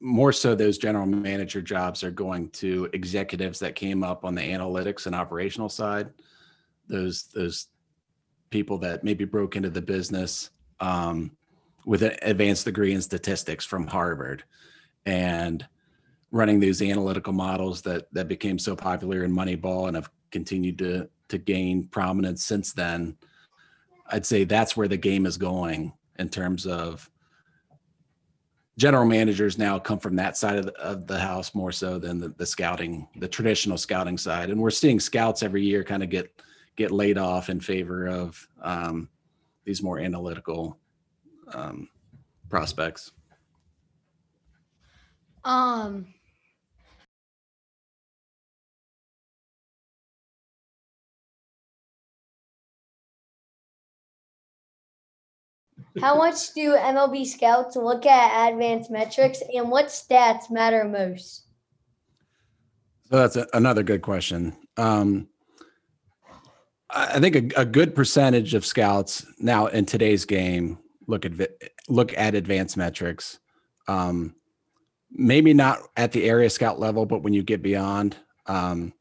more 0.00 0.32
so 0.32 0.54
those 0.54 0.78
general 0.78 1.06
manager 1.06 1.60
jobs 1.60 2.02
are 2.02 2.10
going 2.10 2.48
to 2.50 2.88
executives 2.92 3.58
that 3.58 3.74
came 3.74 4.02
up 4.02 4.24
on 4.24 4.34
the 4.34 4.40
analytics 4.40 5.06
and 5.06 5.14
operational 5.14 5.68
side. 5.68 6.10
Those 6.88 7.24
those 7.34 7.68
people 8.48 8.78
that 8.78 9.04
maybe 9.04 9.24
broke 9.24 9.56
into 9.56 9.70
the 9.70 9.82
business 9.82 10.50
um, 10.80 11.30
with 11.84 12.02
an 12.02 12.16
advanced 12.22 12.64
degree 12.64 12.92
in 12.92 13.02
statistics 13.02 13.64
from 13.64 13.86
Harvard, 13.86 14.42
and 15.04 15.66
running 16.30 16.60
these 16.60 16.80
analytical 16.80 17.32
models 17.32 17.82
that 17.82 18.12
that 18.12 18.28
became 18.28 18.58
so 18.58 18.74
popular 18.74 19.24
in 19.24 19.32
Moneyball 19.32 19.86
and 19.86 19.96
have 19.96 20.10
continued 20.30 20.78
to 20.78 21.08
to 21.28 21.38
gain 21.38 21.84
prominence 21.88 22.44
since 22.44 22.72
then. 22.72 23.16
I'd 24.12 24.26
say 24.26 24.44
that's 24.44 24.76
where 24.76 24.88
the 24.88 24.96
game 24.96 25.26
is 25.26 25.36
going 25.36 25.92
in 26.18 26.28
terms 26.28 26.66
of 26.66 27.09
general 28.80 29.04
managers 29.04 29.58
now 29.58 29.78
come 29.78 29.98
from 29.98 30.16
that 30.16 30.38
side 30.38 30.56
of 30.56 30.64
the, 30.64 30.72
of 30.80 31.06
the 31.06 31.18
house 31.18 31.54
more 31.54 31.70
so 31.70 31.98
than 31.98 32.18
the, 32.18 32.30
the 32.38 32.46
scouting, 32.46 33.06
the 33.16 33.28
traditional 33.28 33.76
scouting 33.76 34.16
side. 34.16 34.48
And 34.48 34.58
we're 34.58 34.70
seeing 34.70 34.98
scouts 34.98 35.42
every 35.42 35.62
year 35.62 35.84
kind 35.84 36.02
of 36.02 36.08
get 36.08 36.42
get 36.76 36.90
laid 36.90 37.18
off 37.18 37.50
in 37.50 37.60
favor 37.60 38.08
of 38.08 38.48
um, 38.62 39.10
these 39.66 39.82
more 39.82 39.98
analytical 39.98 40.78
um, 41.52 41.90
prospects. 42.48 43.12
Um, 45.44 46.14
How 56.00 56.16
much 56.16 56.54
do 56.54 56.76
MLB 56.76 57.26
scouts 57.26 57.76
look 57.76 58.06
at 58.06 58.50
advanced 58.50 58.90
metrics 58.90 59.42
and 59.54 59.70
what 59.70 59.86
stats 59.86 60.50
matter 60.50 60.84
most? 60.84 61.44
So 63.10 63.16
that's 63.16 63.36
a, 63.36 63.46
another 63.52 63.82
good 63.82 64.00
question. 64.00 64.56
Um, 64.78 65.28
I 66.88 67.20
think 67.20 67.36
a, 67.36 67.60
a 67.60 67.64
good 67.66 67.94
percentage 67.94 68.54
of 68.54 68.64
scouts 68.64 69.26
now 69.38 69.66
in 69.66 69.84
today's 69.84 70.24
game 70.24 70.78
look 71.06 71.26
at 71.26 71.32
look 71.88 72.16
at 72.16 72.34
advanced 72.34 72.78
metrics. 72.78 73.38
Um, 73.86 74.34
maybe 75.10 75.52
not 75.52 75.80
at 75.96 76.12
the 76.12 76.24
area 76.24 76.48
scout 76.48 76.80
level, 76.80 77.04
but 77.04 77.22
when 77.22 77.34
you 77.34 77.42
get 77.42 77.62
beyond, 77.62 78.16
um, 78.46 78.94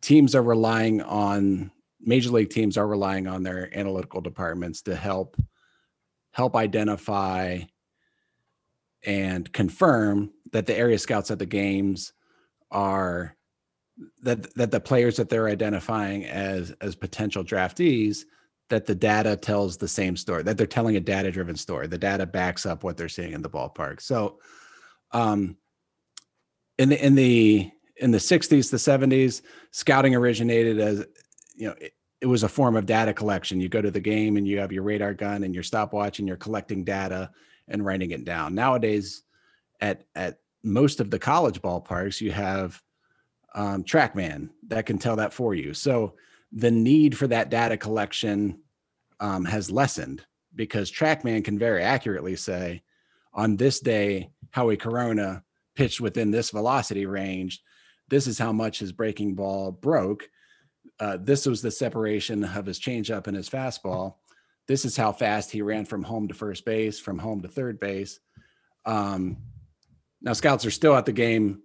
teams 0.00 0.34
are 0.34 0.42
relying 0.42 1.02
on 1.02 1.70
major 2.00 2.30
league 2.30 2.50
teams 2.50 2.76
are 2.76 2.86
relying 2.86 3.28
on 3.28 3.44
their 3.44 3.70
analytical 3.78 4.20
departments 4.20 4.82
to 4.82 4.96
help 4.96 5.36
help 6.36 6.54
identify 6.54 7.58
and 9.06 9.50
confirm 9.54 10.30
that 10.52 10.66
the 10.66 10.76
area 10.76 10.98
scouts 10.98 11.30
at 11.30 11.38
the 11.38 11.46
games 11.46 12.12
are 12.70 13.34
that 14.20 14.54
that 14.54 14.70
the 14.70 14.78
players 14.78 15.16
that 15.16 15.30
they're 15.30 15.48
identifying 15.48 16.26
as 16.26 16.72
as 16.82 16.94
potential 16.94 17.42
draftees 17.42 18.24
that 18.68 18.84
the 18.84 18.94
data 18.94 19.34
tells 19.34 19.78
the 19.78 19.88
same 19.88 20.14
story 20.14 20.42
that 20.42 20.58
they're 20.58 20.66
telling 20.66 20.96
a 20.96 21.00
data 21.00 21.30
driven 21.30 21.56
story. 21.56 21.86
The 21.86 21.96
data 21.96 22.26
backs 22.26 22.66
up 22.66 22.84
what 22.84 22.98
they're 22.98 23.08
seeing 23.08 23.32
in 23.32 23.40
the 23.40 23.48
ballpark. 23.48 24.02
So 24.02 24.38
um 25.12 25.56
in 26.76 26.90
the 26.90 27.02
in 27.02 27.14
the 27.14 27.70
in 27.96 28.10
the 28.10 28.18
60s 28.18 28.70
the 28.70 28.76
70s 28.76 29.40
scouting 29.70 30.14
originated 30.14 30.80
as 30.80 31.06
you 31.54 31.68
know 31.68 31.74
it, 31.80 31.94
it 32.26 32.28
was 32.28 32.42
a 32.42 32.48
form 32.48 32.74
of 32.74 32.86
data 32.86 33.14
collection. 33.14 33.60
You 33.60 33.68
go 33.68 33.80
to 33.80 33.90
the 33.92 34.00
game 34.00 34.36
and 34.36 34.48
you 34.48 34.58
have 34.58 34.72
your 34.72 34.82
radar 34.82 35.14
gun 35.14 35.44
and 35.44 35.54
your 35.54 35.62
stopwatch 35.62 36.18
and 36.18 36.26
you're 36.26 36.36
collecting 36.36 36.82
data 36.82 37.30
and 37.68 37.86
writing 37.86 38.10
it 38.10 38.24
down. 38.24 38.52
Nowadays, 38.52 39.22
at 39.80 40.02
at 40.16 40.40
most 40.64 40.98
of 40.98 41.08
the 41.08 41.20
college 41.20 41.62
ballparks, 41.62 42.20
you 42.20 42.32
have 42.32 42.82
um, 43.54 43.84
TrackMan 43.84 44.48
that 44.66 44.86
can 44.86 44.98
tell 44.98 45.14
that 45.14 45.32
for 45.32 45.54
you. 45.54 45.72
So 45.72 46.14
the 46.50 46.72
need 46.72 47.16
for 47.16 47.28
that 47.28 47.48
data 47.48 47.76
collection 47.76 48.58
um, 49.20 49.44
has 49.44 49.70
lessened 49.70 50.26
because 50.56 50.90
TrackMan 50.90 51.44
can 51.44 51.60
very 51.60 51.84
accurately 51.84 52.34
say, 52.34 52.82
on 53.34 53.56
this 53.56 53.78
day, 53.78 54.30
Howie 54.50 54.76
Corona 54.76 55.44
pitched 55.76 56.00
within 56.00 56.32
this 56.32 56.50
velocity 56.50 57.06
range. 57.06 57.62
This 58.08 58.26
is 58.26 58.36
how 58.36 58.50
much 58.50 58.80
his 58.80 58.90
breaking 58.90 59.36
ball 59.36 59.70
broke 59.70 60.28
uh, 60.98 61.18
this 61.20 61.46
was 61.46 61.62
the 61.62 61.70
separation 61.70 62.44
of 62.44 62.66
his 62.66 62.78
changeup 62.78 63.26
and 63.26 63.36
his 63.36 63.50
fastball. 63.50 64.14
This 64.66 64.84
is 64.84 64.96
how 64.96 65.12
fast 65.12 65.50
he 65.50 65.62
ran 65.62 65.84
from 65.84 66.02
home 66.02 66.26
to 66.28 66.34
first 66.34 66.64
base, 66.64 66.98
from 66.98 67.18
home 67.18 67.40
to 67.42 67.48
third 67.48 67.78
base. 67.78 68.18
Um, 68.84 69.36
now, 70.22 70.32
scouts 70.32 70.64
are 70.64 70.70
still 70.70 70.96
at 70.96 71.06
the 71.06 71.12
game 71.12 71.62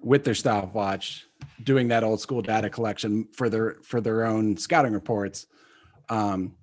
with 0.00 0.24
their 0.24 0.34
stopwatch, 0.34 1.26
doing 1.62 1.88
that 1.88 2.04
old 2.04 2.20
school 2.20 2.42
data 2.42 2.68
collection 2.68 3.28
for 3.32 3.48
their 3.48 3.76
for 3.82 4.00
their 4.00 4.24
own 4.24 4.56
scouting 4.56 4.92
reports. 4.92 5.46
Um, 6.08 6.54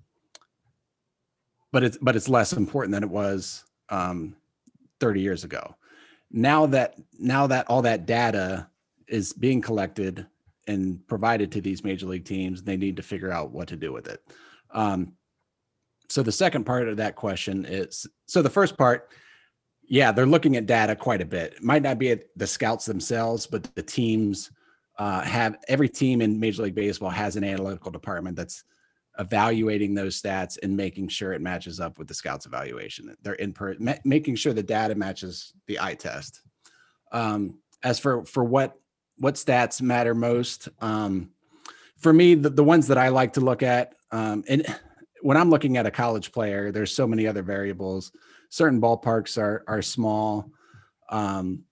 but 1.72 1.84
it's 1.84 1.98
but 2.02 2.16
it's 2.16 2.30
less 2.30 2.54
important 2.54 2.94
than 2.94 3.04
it 3.04 3.10
was 3.10 3.64
um, 3.90 4.36
30 5.00 5.22
years 5.22 5.44
ago. 5.44 5.76
Now 6.32 6.66
that 6.68 6.96
now 7.20 7.48
that 7.48 7.70
all 7.70 7.82
that 7.84 8.06
data 8.06 8.70
is 9.08 9.34
being 9.34 9.62
collected 9.62 10.26
and 10.68 11.06
provided 11.08 11.52
to 11.52 11.62
these 11.62 11.84
major 11.84 12.06
league 12.06 12.26
teams. 12.26 12.64
They 12.64 12.78
need 12.78 12.98
to 12.98 13.04
figure 13.04 13.32
out 13.32 13.52
what 13.52 13.68
to 13.70 13.76
do 13.76 13.92
with 13.94 14.08
it. 14.08 14.22
Um, 14.72 15.14
so 16.10 16.24
the 16.24 16.32
second 16.32 16.66
part 16.66 16.88
of 16.88 16.98
that 16.98 17.16
question 17.16 17.66
is 17.66 18.06
so 18.26 18.42
the 18.42 18.50
first 18.50 18.78
part, 18.78 19.10
yeah, 19.88 20.12
they're 20.12 20.26
looking 20.26 20.56
at 20.56 20.66
data 20.66 20.96
quite 20.96 21.22
a 21.22 21.26
bit. 21.26 21.54
It 21.54 21.64
might 21.64 21.82
not 21.82 22.00
be 22.00 22.16
the 22.36 22.48
scouts 22.48 22.86
themselves, 22.86 23.48
but 23.48 23.64
the 23.76 23.84
teams 23.84 24.52
uh, 24.98 25.22
have 25.22 25.58
every 25.68 25.90
team 25.90 26.22
in 26.22 26.40
Major 26.40 26.64
League 26.64 26.76
Baseball 26.76 27.10
has 27.10 27.36
an 27.36 27.44
analytical 27.44 27.92
department 27.92 28.36
that's 28.36 28.64
evaluating 29.18 29.94
those 29.94 30.22
stats 30.22 30.58
and 30.62 30.76
making 30.76 31.08
sure 31.08 31.34
it 31.34 31.42
matches 31.42 31.80
up 31.80 31.98
with 31.98 32.08
the 32.08 32.14
scouts 32.14 32.46
evaluation. 32.46 33.16
They're 33.22 33.34
in 33.34 33.54
per, 33.54 33.76
ma- 33.80 33.94
making 34.04 34.36
sure 34.36 34.54
the 34.54 34.64
data 34.64 34.96
matches 34.96 35.54
the 35.68 35.80
eye 35.80 35.96
test. 35.96 36.42
Um, 37.12 37.60
as 37.84 38.00
for 38.00 38.26
for 38.26 38.44
what 38.44 38.78
what 39.18 39.36
stats 39.36 39.82
matter 39.82 40.14
most? 40.14 40.70
Um, 40.82 41.32
for 41.98 42.14
me, 42.14 42.36
the, 42.36 42.50
the 42.50 42.64
ones 42.64 42.88
that 42.88 42.98
I 42.98 43.10
like 43.10 43.34
to 43.34 43.42
look 43.42 43.64
at, 43.64 43.96
um, 44.12 44.44
and 44.48 44.66
when 45.22 45.38
I'm 45.38 45.50
looking 45.50 45.78
at 45.78 45.86
a 45.86 45.92
college 45.92 46.32
player, 46.32 46.72
there's 46.72 46.94
so 46.94 47.08
many 47.08 47.28
other 47.28 47.42
variables. 47.42 48.12
Certain 48.50 48.80
ballparks 48.80 49.38
are 49.38 49.64
are 49.68 49.82
small. 49.82 50.52
Um, 51.10 51.64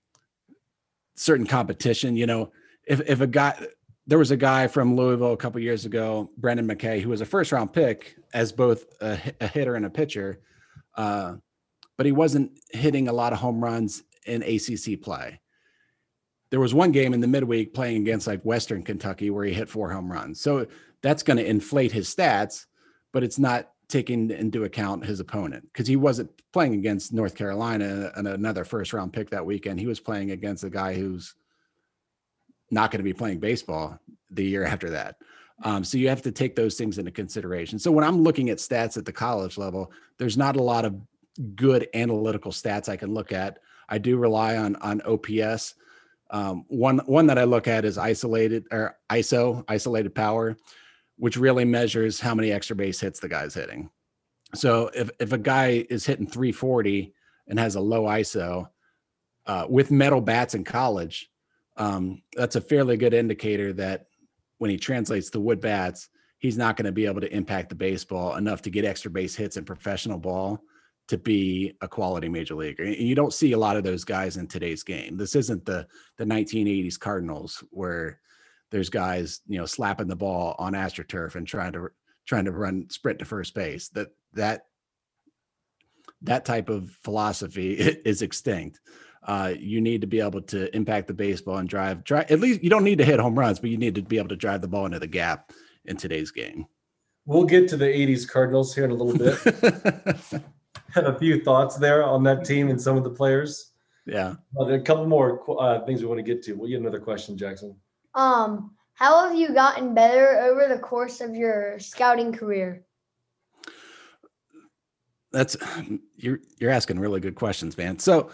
certain 1.16 1.46
competition, 1.46 2.16
you 2.16 2.26
know, 2.26 2.52
if 2.88 3.02
if 3.02 3.22
a 3.22 3.28
guy 3.28 3.68
there 4.08 4.18
was 4.18 4.32
a 4.32 4.38
guy 4.38 4.68
from 4.68 4.96
Louisville 4.96 5.34
a 5.34 5.38
couple 5.38 5.62
years 5.62 5.86
ago, 5.86 6.30
Brendan 6.38 6.68
McKay, 6.68 7.00
who 7.00 7.10
was 7.10 7.22
a 7.22 7.26
first 7.26 7.52
round 7.52 7.72
pick 7.72 8.18
as 8.34 8.52
both 8.52 8.86
a, 9.02 9.18
a 9.40 9.48
hitter 9.48 9.76
and 9.76 9.86
a 9.86 9.90
pitcher, 9.90 10.42
uh, 10.98 11.36
but 11.96 12.06
he 12.06 12.12
wasn't 12.12 12.52
hitting 12.72 13.08
a 13.08 13.14
lot 13.14 13.34
of 13.34 13.40
home 13.40 13.64
runs 13.64 14.04
in 14.26 14.42
ACC 14.42 15.02
play 15.02 15.40
there 16.54 16.60
was 16.60 16.76
one 16.76 16.92
game 16.92 17.16
in 17.16 17.20
the 17.20 17.26
midweek 17.26 17.74
playing 17.74 18.04
against 18.04 18.28
like 18.28 18.40
Western 18.44 18.84
Kentucky 18.84 19.32
where 19.32 19.44
he 19.44 19.52
hit 19.52 19.68
four 19.68 19.92
home 19.92 20.12
runs. 20.12 20.40
So 20.40 20.68
that's 21.02 21.24
going 21.24 21.38
to 21.38 21.50
inflate 21.50 21.92
his 21.92 22.14
stats, 22.14 22.68
but 23.12 23.24
it's 23.24 23.40
not 23.40 23.72
taking 23.90 24.30
into 24.30 24.64
account 24.64 25.04
his 25.04 25.20
opponent 25.20 25.64
because 25.74 25.88
he 25.88 25.96
wasn't 25.96 26.30
playing 26.52 26.76
against 26.76 27.12
North 27.12 27.34
Carolina 27.34 28.12
and 28.16 28.28
another 28.28 28.64
first 28.66 28.94
round 28.94 29.14
pick 29.14 29.32
that 29.32 29.44
weekend. 29.44 29.80
He 29.80 29.88
was 29.88 30.00
playing 30.00 30.30
against 30.30 30.64
a 30.64 30.70
guy 30.70 30.94
who's 30.94 31.34
not 32.70 32.92
going 32.92 33.00
to 33.00 33.04
be 33.04 33.14
playing 33.14 33.40
baseball 33.40 33.98
the 34.30 34.46
year 34.46 34.64
after 34.64 34.92
that. 34.92 35.16
Um, 35.64 35.84
so 35.84 35.98
you 35.98 36.08
have 36.08 36.22
to 36.22 36.32
take 36.32 36.56
those 36.56 36.76
things 36.76 37.00
into 37.00 37.10
consideration. 37.10 37.80
So 37.80 37.92
when 37.92 38.04
I'm 38.04 38.22
looking 38.22 38.52
at 38.52 38.60
stats 38.60 38.96
at 38.96 39.06
the 39.06 39.12
college 39.12 39.58
level, 39.58 39.92
there's 40.20 40.38
not 40.38 40.56
a 40.56 40.62
lot 40.62 40.86
of 40.86 41.02
good 41.56 41.88
analytical 41.96 42.52
stats 42.52 42.90
I 42.90 42.96
can 42.96 43.12
look 43.12 43.32
at. 43.32 43.58
I 43.90 43.98
do 43.98 44.18
rely 44.18 44.58
on 44.58 44.76
on 44.76 45.02
OPS 45.02 45.74
um, 46.34 46.66
one 46.68 46.98
one 47.06 47.28
that 47.28 47.38
I 47.38 47.44
look 47.44 47.68
at 47.68 47.86
is 47.86 47.98
isolated 47.98 48.66
or 48.72 48.98
ISO, 49.12 49.64
isolated 49.68 50.16
power, 50.16 50.58
which 51.18 51.38
really 51.38 51.64
measures 51.64 52.20
how 52.20 52.34
many 52.34 52.52
extra 52.52 52.76
base 52.76 53.00
hits 53.00 53.20
the 53.20 53.30
guy's 53.30 53.54
hitting. 53.54 53.90
So 54.56 54.90
if 54.96 55.12
if 55.20 55.32
a 55.32 55.38
guy 55.38 55.86
is 55.92 56.06
hitting 56.06 56.28
340 56.28 57.14
and 57.48 57.60
has 57.60 57.76
a 57.76 57.80
low 57.80 58.06
ISO 58.06 58.68
uh, 59.46 59.68
with 59.70 59.92
metal 59.92 60.22
bats 60.22 60.56
in 60.56 60.64
college, 60.64 61.30
um, 61.78 62.24
that's 62.36 62.56
a 62.56 62.62
fairly 62.62 62.98
good 62.98 63.14
indicator 63.14 63.72
that 63.74 64.08
when 64.58 64.72
he 64.72 64.78
translates 64.78 65.30
to 65.32 65.40
wood 65.40 65.62
bats, 65.62 66.10
he's 66.40 66.58
not 66.58 66.78
going 66.78 66.86
to 66.86 66.92
be 66.92 67.06
able 67.06 67.22
to 67.22 67.34
impact 67.34 67.70
the 67.70 67.76
baseball 67.76 68.38
enough 68.38 68.64
to 68.64 68.72
get 68.72 68.86
extra 68.86 69.12
base 69.12 69.36
hits 69.36 69.56
in 69.58 69.66
professional 69.66 70.18
ball 70.18 70.64
to 71.08 71.18
be 71.18 71.74
a 71.82 71.88
quality 71.88 72.30
major 72.30 72.56
leaguer. 72.56 72.84
And 72.84 72.96
you 72.96 73.16
don't 73.16 73.34
see 73.34 73.52
a 73.52 73.58
lot 73.58 73.78
of 73.78 73.84
those 73.84 74.04
guys 74.04 74.38
in 74.38 74.48
today's 74.48 74.84
game. 74.84 75.18
This 75.18 75.36
isn't 75.36 75.66
the 75.66 75.88
the 76.18 76.26
1980s 76.26 77.00
Cardinals 77.00 77.64
where 77.72 78.20
there's 78.72 78.90
guys, 78.90 79.42
you 79.48 79.60
know, 79.60 79.66
slapping 79.66 80.08
the 80.08 80.16
ball 80.16 80.56
on 80.58 80.74
AstroTurf 80.74 81.36
and 81.36 81.48
trying 81.48 81.74
to 81.74 81.90
trying 82.26 82.46
to 82.46 82.52
run 82.52 82.90
sprint 82.90 83.20
to 83.20 83.26
first 83.26 83.54
base. 83.54 83.90
That 83.90 84.10
that 84.34 84.66
that 86.22 86.46
type 86.46 86.70
of 86.70 86.90
philosophy 87.04 87.74
is 88.06 88.22
extinct. 88.22 88.80
Uh, 89.26 89.54
you 89.58 89.80
need 89.80 90.02
to 90.02 90.08
be 90.08 90.20
able 90.20 90.42
to 90.42 90.74
impact 90.76 91.08
the 91.08 91.14
baseball 91.14 91.58
and 91.58 91.70
drive 91.70 92.04
drive 92.04 92.30
at 92.30 92.42
least 92.42 92.62
you 92.62 92.70
don't 92.70 92.84
need 92.84 92.98
to 92.98 93.06
hit 93.06 93.20
home 93.20 93.38
runs, 93.38 93.60
but 93.60 93.70
you 93.70 93.78
need 93.78 93.96
to 93.96 94.02
be 94.02 94.18
able 94.18 94.30
to 94.30 94.36
drive 94.36 94.62
the 94.62 94.68
ball 94.68 94.86
into 94.86 95.00
the 95.00 95.08
gap 95.08 95.52
in 95.86 95.98
today's 95.98 96.32
game. 96.32 96.66
We'll 97.26 97.46
get 97.46 97.70
to 97.70 97.78
the 97.78 97.86
80s 97.86 98.28
Cardinals 98.28 98.76
here 98.76 98.84
in 98.84 98.92
a 98.92 98.96
little 98.96 99.18
bit. 99.18 100.44
Have 100.96 101.06
a 101.06 101.18
few 101.18 101.44
thoughts 101.44 101.76
there 101.78 102.04
on 102.04 102.24
that 102.24 102.46
team 102.46 102.70
and 102.70 102.80
some 102.80 102.98
of 102.98 103.04
the 103.04 103.10
players. 103.10 103.72
yeah. 104.06 104.36
But 104.54 104.72
a 104.72 104.80
couple 104.80 105.06
more 105.08 105.44
uh, 105.60 105.86
things 105.86 106.02
we 106.02 106.08
want 106.08 106.20
to 106.20 106.24
get 106.24 106.44
to. 106.44 106.54
We'll 106.54 106.70
get 106.70 106.80
another 106.80 107.00
question, 107.00 107.38
Jackson. 107.38 107.76
Um, 108.16 108.76
how 108.94 109.28
have 109.28 109.36
you 109.38 109.54
gotten 109.54 109.94
better 109.94 110.40
over 110.42 110.68
the 110.68 110.80
course 110.80 111.20
of 111.22 111.36
your 111.36 111.80
scouting 111.80 112.32
career? 112.32 112.86
That's 115.32 115.58
you're 116.16 116.40
you're 116.60 116.70
asking 116.70 117.00
really 117.00 117.20
good 117.20 117.34
questions, 117.34 117.76
man. 117.76 117.98
So 117.98 118.30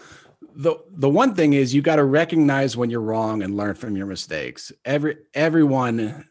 the 0.54 0.76
the 0.90 1.08
one 1.08 1.34
thing 1.34 1.54
is 1.54 1.74
you 1.74 1.80
got 1.80 1.96
to 1.96 2.04
recognize 2.04 2.76
when 2.76 2.90
you're 2.90 3.00
wrong 3.00 3.42
and 3.42 3.56
learn 3.56 3.74
from 3.74 3.96
your 3.96 4.06
mistakes. 4.06 4.70
Every 4.84 5.16
everyone 5.32 6.26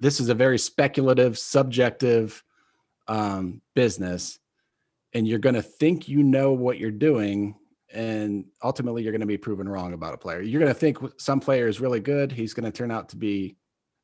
this 0.00 0.18
is 0.18 0.30
a 0.30 0.34
very 0.34 0.58
speculative, 0.58 1.38
subjective 1.38 2.42
um, 3.06 3.60
business, 3.74 4.38
and 5.12 5.26
you're 5.26 5.38
going 5.38 5.54
to 5.54 5.62
think 5.62 6.08
you 6.08 6.22
know 6.22 6.52
what 6.52 6.78
you're 6.78 6.90
doing, 6.90 7.56
and 7.92 8.44
ultimately 8.62 9.02
you're 9.02 9.12
going 9.12 9.20
to 9.20 9.26
be 9.26 9.38
proven 9.38 9.68
wrong 9.68 9.92
about 9.92 10.14
a 10.14 10.18
player. 10.18 10.40
You're 10.40 10.60
going 10.60 10.72
to 10.72 10.78
think 10.78 10.98
some 11.18 11.40
player 11.40 11.66
is 11.66 11.80
really 11.80 12.00
good, 12.00 12.32
he's 12.32 12.54
going 12.54 12.70
to 12.70 12.76
turn 12.76 12.90
out 12.90 13.08
to 13.10 13.16
be 13.16 13.56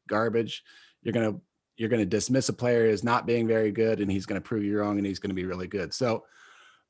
garbage. 0.09 0.63
You're 1.03 1.13
going 1.13 1.33
to 1.33 1.41
you're 1.77 1.91
going 1.91 2.01
to 2.01 2.07
dismiss 2.07 2.49
a 2.49 2.55
player 2.55 2.87
as 2.87 3.05
not 3.05 3.27
being 3.27 3.47
very 3.47 3.71
good, 3.71 4.01
and 4.01 4.11
he's 4.11 4.27
going 4.27 4.41
to 4.41 4.47
prove 4.47 4.65
you 4.65 4.79
wrong, 4.79 4.99
and 4.99 5.07
he's 5.07 5.19
going 5.19 5.31
to 5.31 5.35
be 5.35 5.45
really 5.45 5.67
good. 5.67 5.93
So 5.93 6.25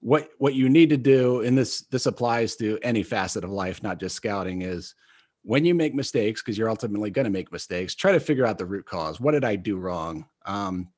what 0.00 0.30
what 0.38 0.54
you 0.54 0.68
need 0.68 0.90
to 0.90 0.96
do 0.96 1.40
and 1.40 1.56
this 1.56 1.82
this 1.90 2.06
applies 2.06 2.56
to 2.56 2.78
any 2.82 3.02
facet 3.02 3.44
of 3.44 3.50
life 3.50 3.82
not 3.82 3.98
just 3.98 4.14
scouting 4.14 4.62
is 4.62 4.94
when 5.42 5.64
you 5.64 5.74
make 5.74 5.94
mistakes 5.94 6.42
because 6.42 6.58
you're 6.58 6.68
ultimately 6.68 7.10
going 7.10 7.24
to 7.24 7.30
make 7.30 7.50
mistakes 7.52 7.94
try 7.94 8.12
to 8.12 8.20
figure 8.20 8.46
out 8.46 8.58
the 8.58 8.66
root 8.66 8.84
cause 8.84 9.18
what 9.18 9.32
did 9.32 9.44
i 9.44 9.56
do 9.56 9.76
wrong 9.76 10.26
um, 10.44 10.88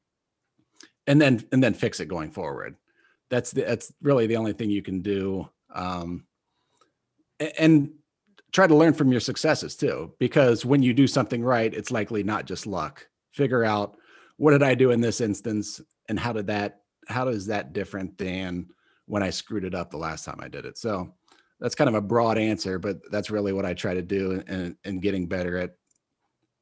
and 1.06 1.20
then 1.20 1.42
and 1.52 1.62
then 1.62 1.74
fix 1.74 2.00
it 2.00 2.06
going 2.06 2.30
forward 2.30 2.76
that's 3.30 3.50
the, 3.52 3.62
that's 3.62 3.92
really 4.02 4.26
the 4.26 4.36
only 4.36 4.52
thing 4.52 4.70
you 4.70 4.82
can 4.82 5.00
do 5.00 5.48
um, 5.74 6.24
and 7.58 7.90
try 8.52 8.66
to 8.66 8.74
learn 8.74 8.94
from 8.94 9.10
your 9.10 9.20
successes 9.20 9.76
too 9.76 10.12
because 10.18 10.64
when 10.64 10.82
you 10.82 10.92
do 10.94 11.06
something 11.06 11.42
right 11.42 11.74
it's 11.74 11.90
likely 11.90 12.22
not 12.22 12.46
just 12.46 12.66
luck 12.66 13.06
figure 13.32 13.64
out 13.64 13.96
what 14.38 14.52
did 14.52 14.62
i 14.62 14.74
do 14.74 14.90
in 14.90 15.00
this 15.00 15.20
instance 15.20 15.80
and 16.08 16.18
how 16.18 16.32
did 16.32 16.46
that 16.46 16.80
how 17.08 17.28
is 17.28 17.46
that 17.46 17.72
different 17.72 18.16
than 18.18 18.66
when 19.08 19.22
I 19.22 19.30
screwed 19.30 19.64
it 19.64 19.74
up 19.74 19.90
the 19.90 19.96
last 19.96 20.24
time 20.24 20.38
I 20.40 20.48
did 20.48 20.66
it. 20.66 20.78
So 20.78 21.14
that's 21.60 21.74
kind 21.74 21.88
of 21.88 21.94
a 21.94 22.00
broad 22.00 22.38
answer, 22.38 22.78
but 22.78 22.98
that's 23.10 23.30
really 23.30 23.52
what 23.52 23.64
I 23.64 23.74
try 23.74 23.94
to 23.94 24.02
do 24.02 24.42
and 24.46 24.76
and 24.84 25.02
getting 25.02 25.26
better 25.26 25.58
at 25.58 25.70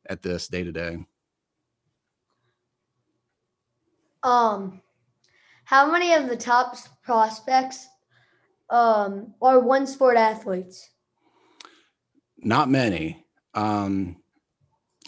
at 0.08 0.22
this 0.22 0.48
day 0.48 0.62
to 0.62 0.72
day. 0.72 1.04
Um, 4.22 4.80
how 5.66 5.90
many 5.90 6.14
of 6.14 6.28
the 6.28 6.36
top 6.36 6.76
prospects 7.02 7.86
um, 8.70 9.34
are 9.42 9.60
one 9.60 9.86
sport 9.86 10.16
athletes? 10.16 10.88
Not 12.38 12.70
many. 12.70 13.24
Um 13.54 14.16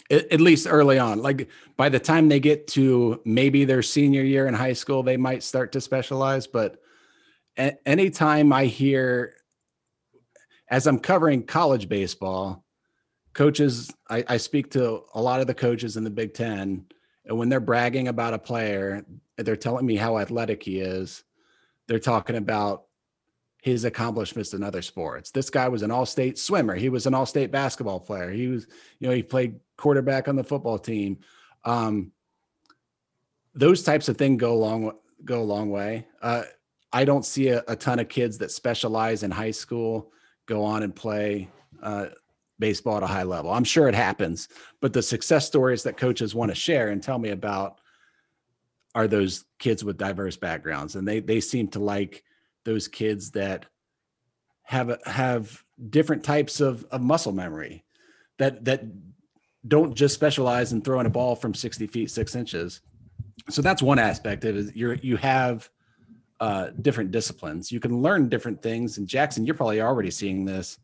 at, 0.09 0.31
at 0.31 0.41
least 0.41 0.67
early 0.69 0.99
on. 0.99 1.21
Like 1.21 1.47
by 1.77 1.89
the 1.89 1.99
time 1.99 2.27
they 2.27 2.39
get 2.39 2.67
to 2.69 3.21
maybe 3.25 3.65
their 3.65 3.81
senior 3.81 4.23
year 4.23 4.47
in 4.47 4.53
high 4.53 4.73
school, 4.73 5.03
they 5.03 5.17
might 5.17 5.43
start 5.43 5.71
to 5.73 5.81
specialize. 5.81 6.47
But 6.47 6.81
a- 7.57 7.77
anytime 7.87 8.51
I 8.51 8.65
hear, 8.65 9.35
as 10.69 10.87
I'm 10.87 10.99
covering 10.99 11.43
college 11.43 11.87
baseball, 11.87 12.65
coaches, 13.33 13.91
I, 14.09 14.23
I 14.27 14.37
speak 14.37 14.71
to 14.71 15.03
a 15.13 15.21
lot 15.21 15.41
of 15.41 15.47
the 15.47 15.53
coaches 15.53 15.97
in 15.97 16.03
the 16.03 16.09
Big 16.09 16.33
Ten, 16.33 16.85
and 17.25 17.37
when 17.37 17.47
they're 17.47 17.59
bragging 17.59 18.07
about 18.07 18.33
a 18.33 18.39
player, 18.39 19.05
they're 19.45 19.55
telling 19.55 19.85
me 19.85 19.95
how 19.95 20.17
athletic 20.17 20.63
he 20.63 20.79
is. 20.79 21.23
They're 21.87 21.99
talking 21.99 22.35
about 22.35 22.83
his 23.61 23.83
accomplishments 23.83 24.53
in 24.53 24.63
other 24.63 24.81
sports. 24.81 25.31
This 25.31 25.49
guy 25.49 25.67
was 25.67 25.81
an 25.81 25.91
all-state 25.91 26.37
swimmer. 26.37 26.75
He 26.75 26.89
was 26.89 27.05
an 27.05 27.13
all-state 27.13 27.51
basketball 27.51 27.99
player. 27.99 28.31
He 28.31 28.47
was, 28.47 28.67
you 28.99 29.07
know, 29.07 29.13
he 29.13 29.23
played 29.23 29.59
quarterback 29.77 30.27
on 30.27 30.35
the 30.35 30.43
football 30.43 30.79
team. 30.79 31.19
Um, 31.65 32.11
those 33.53 33.83
types 33.83 34.07
of 34.07 34.17
things 34.17 34.39
go 34.39 34.53
a 34.53 34.55
long 34.55 34.91
go 35.25 35.41
a 35.41 35.43
long 35.43 35.69
way. 35.69 36.07
Uh, 36.21 36.43
I 36.93 37.03
don't 37.03 37.25
see 37.25 37.49
a, 37.49 37.63
a 37.67 37.75
ton 37.75 37.99
of 37.99 38.07
kids 38.07 38.37
that 38.37 38.51
specialize 38.51 39.23
in 39.23 39.31
high 39.31 39.51
school 39.51 40.13
go 40.45 40.63
on 40.63 40.83
and 40.83 40.95
play 40.95 41.49
uh, 41.83 42.07
baseball 42.57 42.97
at 42.97 43.03
a 43.03 43.07
high 43.07 43.23
level. 43.23 43.51
I'm 43.51 43.63
sure 43.63 43.87
it 43.89 43.95
happens, 43.95 44.47
but 44.81 44.93
the 44.93 45.01
success 45.01 45.45
stories 45.45 45.83
that 45.83 45.97
coaches 45.97 46.33
want 46.33 46.51
to 46.51 46.55
share 46.55 46.89
and 46.89 47.03
tell 47.03 47.19
me 47.19 47.29
about 47.29 47.79
are 48.95 49.07
those 49.07 49.45
kids 49.59 49.83
with 49.83 49.97
diverse 49.97 50.37
backgrounds, 50.37 50.95
and 50.95 51.07
they 51.07 51.19
they 51.19 51.39
seem 51.39 51.67
to 51.69 51.79
like 51.79 52.23
those 52.65 52.87
kids 52.87 53.31
that 53.31 53.65
have 54.63 54.89
a, 54.89 54.99
have 55.05 55.63
different 55.89 56.23
types 56.23 56.59
of, 56.59 56.85
of 56.91 57.01
muscle 57.01 57.31
memory 57.31 57.83
that 58.37 58.63
that 58.65 58.83
don't 59.67 59.95
just 59.95 60.13
specialize 60.13 60.71
in 60.73 60.81
throwing 60.81 61.05
a 61.05 61.09
ball 61.09 61.35
from 61.35 61.53
60 61.53 61.87
feet 61.87 62.09
six 62.09 62.35
inches. 62.35 62.81
So 63.49 63.61
that's 63.61 63.81
one 63.81 63.99
aspect 63.99 64.45
of 64.45 64.55
it 64.55 64.75
you're 64.75 64.93
you 64.95 65.17
have 65.17 65.69
uh, 66.39 66.69
different 66.81 67.11
disciplines. 67.11 67.71
You 67.71 67.79
can 67.79 68.01
learn 68.01 68.29
different 68.29 68.61
things 68.61 68.97
and 68.97 69.07
jackson 69.07 69.45
you're 69.45 69.55
probably 69.55 69.81
already 69.81 70.11
seeing 70.11 70.45
this. 70.45 70.77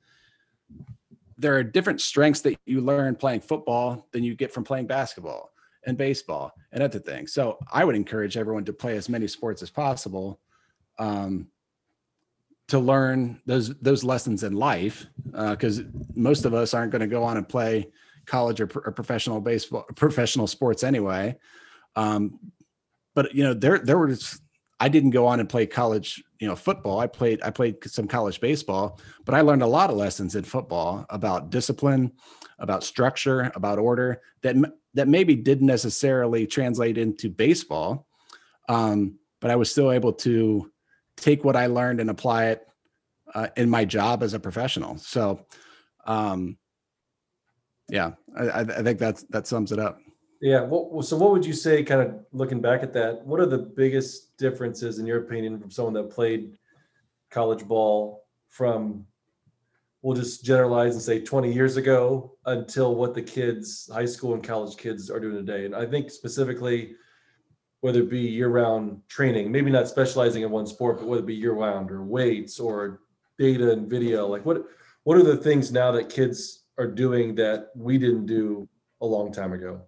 There 1.37 1.55
are 1.55 1.63
different 1.63 2.01
strengths 2.01 2.41
that 2.41 2.57
you 2.65 2.81
learn 2.81 3.15
playing 3.15 3.41
football 3.41 4.07
than 4.11 4.23
you 4.23 4.35
get 4.35 4.51
from 4.51 4.63
playing 4.63 4.87
basketball 4.87 5.51
and 5.85 5.97
baseball 5.97 6.53
and 6.71 6.83
other 6.83 6.99
things. 6.99 7.33
So 7.33 7.57
i 7.71 7.83
would 7.83 7.95
encourage 7.95 8.37
everyone 8.37 8.65
to 8.65 8.73
play 8.73 8.97
as 8.97 9.09
many 9.09 9.27
sports 9.27 9.61
as 9.61 9.69
possible 9.69 10.39
um, 10.99 11.47
to 12.67 12.79
learn 12.79 13.41
those 13.45 13.77
those 13.79 14.03
lessons 14.03 14.43
in 14.43 14.53
life 14.53 15.05
because 15.25 15.83
most 16.15 16.45
of 16.45 16.53
us 16.53 16.73
aren't 16.73 16.91
going 16.91 17.01
to 17.01 17.07
go 17.07 17.23
on 17.23 17.37
and 17.37 17.47
play 17.47 17.87
college 18.25 18.59
or, 18.59 18.69
or 18.85 18.91
professional 18.91 19.39
baseball 19.39 19.85
professional 19.95 20.47
sports 20.47 20.83
anyway. 20.83 21.35
Um, 21.95 22.39
but 23.13 23.33
you 23.33 23.43
know 23.43 23.53
there 23.53 23.79
there 23.79 23.97
was 23.97 24.41
i 24.79 24.89
didn't 24.89 25.11
go 25.11 25.25
on 25.25 25.39
and 25.39 25.47
play 25.47 25.65
college 25.65 26.23
you 26.39 26.47
know 26.47 26.55
football. 26.55 26.99
I 26.99 27.07
played 27.07 27.41
i 27.43 27.49
played 27.49 27.77
some 27.85 28.07
college 28.07 28.41
baseball 28.41 28.99
but 29.25 29.35
i 29.35 29.41
learned 29.41 29.63
a 29.63 29.67
lot 29.67 29.89
of 29.89 29.95
lessons 29.95 30.35
in 30.35 30.43
football 30.43 31.05
about 31.09 31.49
discipline 31.49 32.11
about 32.59 32.83
structure 32.83 33.51
about 33.55 33.79
order 33.79 34.21
that 34.41 34.55
that 34.95 35.07
maybe 35.07 35.35
didn't 35.35 35.67
necessarily 35.67 36.47
translate 36.47 36.97
into 36.97 37.29
baseball 37.29 38.07
um, 38.67 39.19
but 39.39 39.51
i 39.51 39.55
was 39.55 39.69
still 39.69 39.91
able 39.91 40.11
to 40.11 40.71
take 41.17 41.43
what 41.43 41.55
I 41.55 41.67
learned 41.67 41.99
and 41.99 42.09
apply 42.09 42.45
it 42.45 42.67
uh, 43.33 43.47
in 43.55 43.69
my 43.69 43.85
job 43.85 44.23
as 44.23 44.33
a 44.33 44.39
professional. 44.39 44.97
So, 44.97 45.45
um, 46.05 46.57
yeah, 47.89 48.11
I, 48.37 48.61
I 48.61 48.83
think 48.83 48.99
that's 48.99 49.23
that 49.23 49.47
sums 49.47 49.71
it 49.71 49.79
up. 49.79 49.99
Yeah. 50.41 50.61
What, 50.61 51.05
so, 51.05 51.17
what 51.17 51.31
would 51.31 51.45
you 51.45 51.53
say, 51.53 51.83
kind 51.83 52.01
of 52.01 52.15
looking 52.31 52.61
back 52.61 52.83
at 52.83 52.93
that? 52.93 53.25
What 53.25 53.39
are 53.39 53.45
the 53.45 53.57
biggest 53.57 54.37
differences, 54.37 54.99
in 54.99 55.05
your 55.05 55.19
opinion, 55.19 55.59
from 55.59 55.71
someone 55.71 55.93
that 55.93 56.09
played 56.09 56.57
college 57.31 57.65
ball 57.65 58.25
from, 58.49 59.05
we'll 60.05 60.15
just 60.15 60.45
generalize 60.45 60.93
and 60.93 61.01
say 61.01 61.19
20 61.19 61.51
years 61.51 61.77
ago 61.77 62.37
until 62.45 62.93
what 62.93 63.15
the 63.15 63.21
kids, 63.23 63.89
high 63.91 64.05
school 64.05 64.35
and 64.35 64.43
college 64.43 64.77
kids, 64.77 65.09
are 65.09 65.19
doing 65.19 65.43
today? 65.43 65.65
And 65.65 65.75
I 65.75 65.87
think 65.87 66.11
specifically, 66.11 66.93
whether 67.81 68.01
it 68.01 68.09
be 68.11 68.19
year-round 68.19 69.01
training, 69.09 69.51
maybe 69.51 69.71
not 69.71 69.87
specializing 69.87 70.43
in 70.43 70.51
one 70.51 70.67
sport, 70.67 70.99
but 70.99 71.07
whether 71.07 71.23
it 71.23 71.25
be 71.25 71.33
year-round 71.33 71.89
or 71.89 72.03
weights 72.03 72.59
or 72.59 73.01
data 73.39 73.71
and 73.71 73.89
video, 73.89 74.27
like 74.27 74.45
what 74.45 74.67
what 75.05 75.17
are 75.17 75.23
the 75.23 75.37
things 75.37 75.71
now 75.71 75.91
that 75.93 76.09
kids 76.09 76.65
are 76.77 76.87
doing 76.87 77.33
that 77.35 77.69
we 77.75 77.97
didn't 77.97 78.27
do 78.27 78.69
a 79.01 79.05
long 79.07 79.31
time 79.31 79.53
ago? 79.53 79.81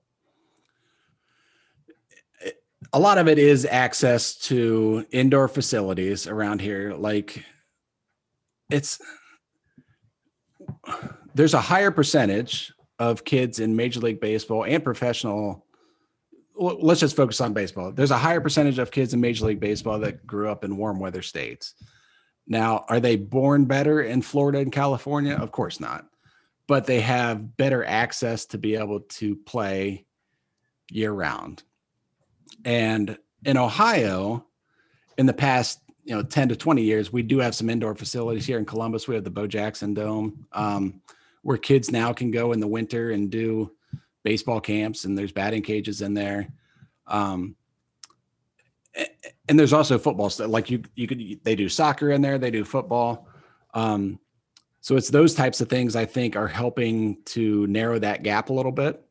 A 2.92 3.00
lot 3.00 3.20
of 3.20 3.28
it 3.28 3.38
is 3.38 3.68
access 3.70 4.34
to 4.48 5.06
indoor 5.12 5.48
facilities 5.48 6.26
around 6.26 6.60
here. 6.60 6.96
Like 6.96 7.46
it's 8.72 9.00
there's 11.34 11.54
a 11.54 11.62
higher 11.62 11.92
percentage 11.92 12.74
of 13.00 13.24
kids 13.24 13.60
in 13.60 13.76
Major 13.76 14.00
League 14.00 14.20
Baseball 14.20 14.66
and 14.66 14.84
professional. 14.84 15.66
Let's 16.56 17.00
just 17.00 17.16
focus 17.16 17.40
on 17.42 17.54
baseball. 17.54 17.92
There's 17.92 18.12
a 18.12 18.18
higher 18.18 18.42
percentage 18.42 18.80
of 18.80 18.92
kids 18.92 19.14
in 19.14 19.22
Major 19.22 19.46
League 19.46 19.60
Baseball 19.60 20.00
that 20.00 20.26
grew 20.26 20.50
up 20.50 20.64
in 20.64 20.78
warm 20.78 21.00
weather 21.00 21.22
states. 21.22 21.76
Now, 22.48 22.86
are 22.90 23.00
they 23.00 23.18
born 23.18 23.66
better 23.66 24.02
in 24.02 24.22
Florida 24.22 24.60
and 24.60 24.72
California? 24.72 25.36
Of 25.36 25.52
course 25.52 25.80
not. 25.80 26.08
But 26.66 26.86
they 26.86 27.02
have 27.02 27.58
better 27.58 27.86
access 27.86 28.46
to 28.48 28.58
be 28.58 28.76
able 28.76 29.02
to 29.02 29.36
play 29.36 30.06
year 30.90 31.12
round. 31.12 31.64
And 32.66 33.18
in 33.46 33.58
Ohio, 33.58 34.46
in 35.18 35.26
the 35.26 35.34
past, 35.34 35.80
you 36.08 36.16
know, 36.16 36.24
10 36.24 36.48
to 36.48 36.56
20 36.56 36.82
years, 36.82 37.12
we 37.12 37.22
do 37.22 37.38
have 37.40 37.54
some 37.54 37.70
indoor 37.70 37.94
facilities 37.94 38.46
here 38.46 38.58
in 38.58 38.66
Columbus. 38.66 39.10
We 39.10 39.16
have 39.16 39.26
the 39.26 39.30
Bo 39.30 39.46
Jackson 39.46 39.94
Dome, 39.94 40.46
um, 40.54 41.02
where 41.42 41.58
kids 41.58 41.92
now 41.92 42.14
can 42.14 42.32
go 42.32 42.54
in 42.54 42.62
the 42.62 42.68
winter 42.68 43.12
and 43.12 43.30
do 43.30 43.72
baseball 44.24 44.62
camps, 44.62 45.04
and 45.04 45.18
there's 45.18 45.34
batting 45.34 45.64
cages 45.64 46.02
in 46.02 46.14
there. 46.14 46.48
Um, 47.08 47.58
and 49.50 49.60
there's 49.60 49.74
also 49.74 50.00
football 50.00 50.32
like 50.48 50.72
you 50.72 50.82
you 50.96 51.08
could 51.08 51.42
they 51.44 51.56
do 51.56 51.68
soccer 51.68 52.12
in 52.12 52.22
there, 52.22 52.38
they 52.38 52.52
do 52.52 52.64
football. 52.64 53.28
Um, 53.74 54.18
so 54.80 54.96
it's 54.96 55.10
those 55.10 55.36
types 55.36 55.60
of 55.60 55.68
things 55.68 55.98
I 55.98 56.06
think 56.06 56.38
are 56.38 56.48
helping 56.48 57.22
to 57.26 57.68
narrow 57.68 58.00
that 58.00 58.24
gap 58.24 58.50
a 58.50 58.54
little 58.54 58.72
bit. 58.72 59.06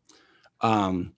Um, 0.63 1.13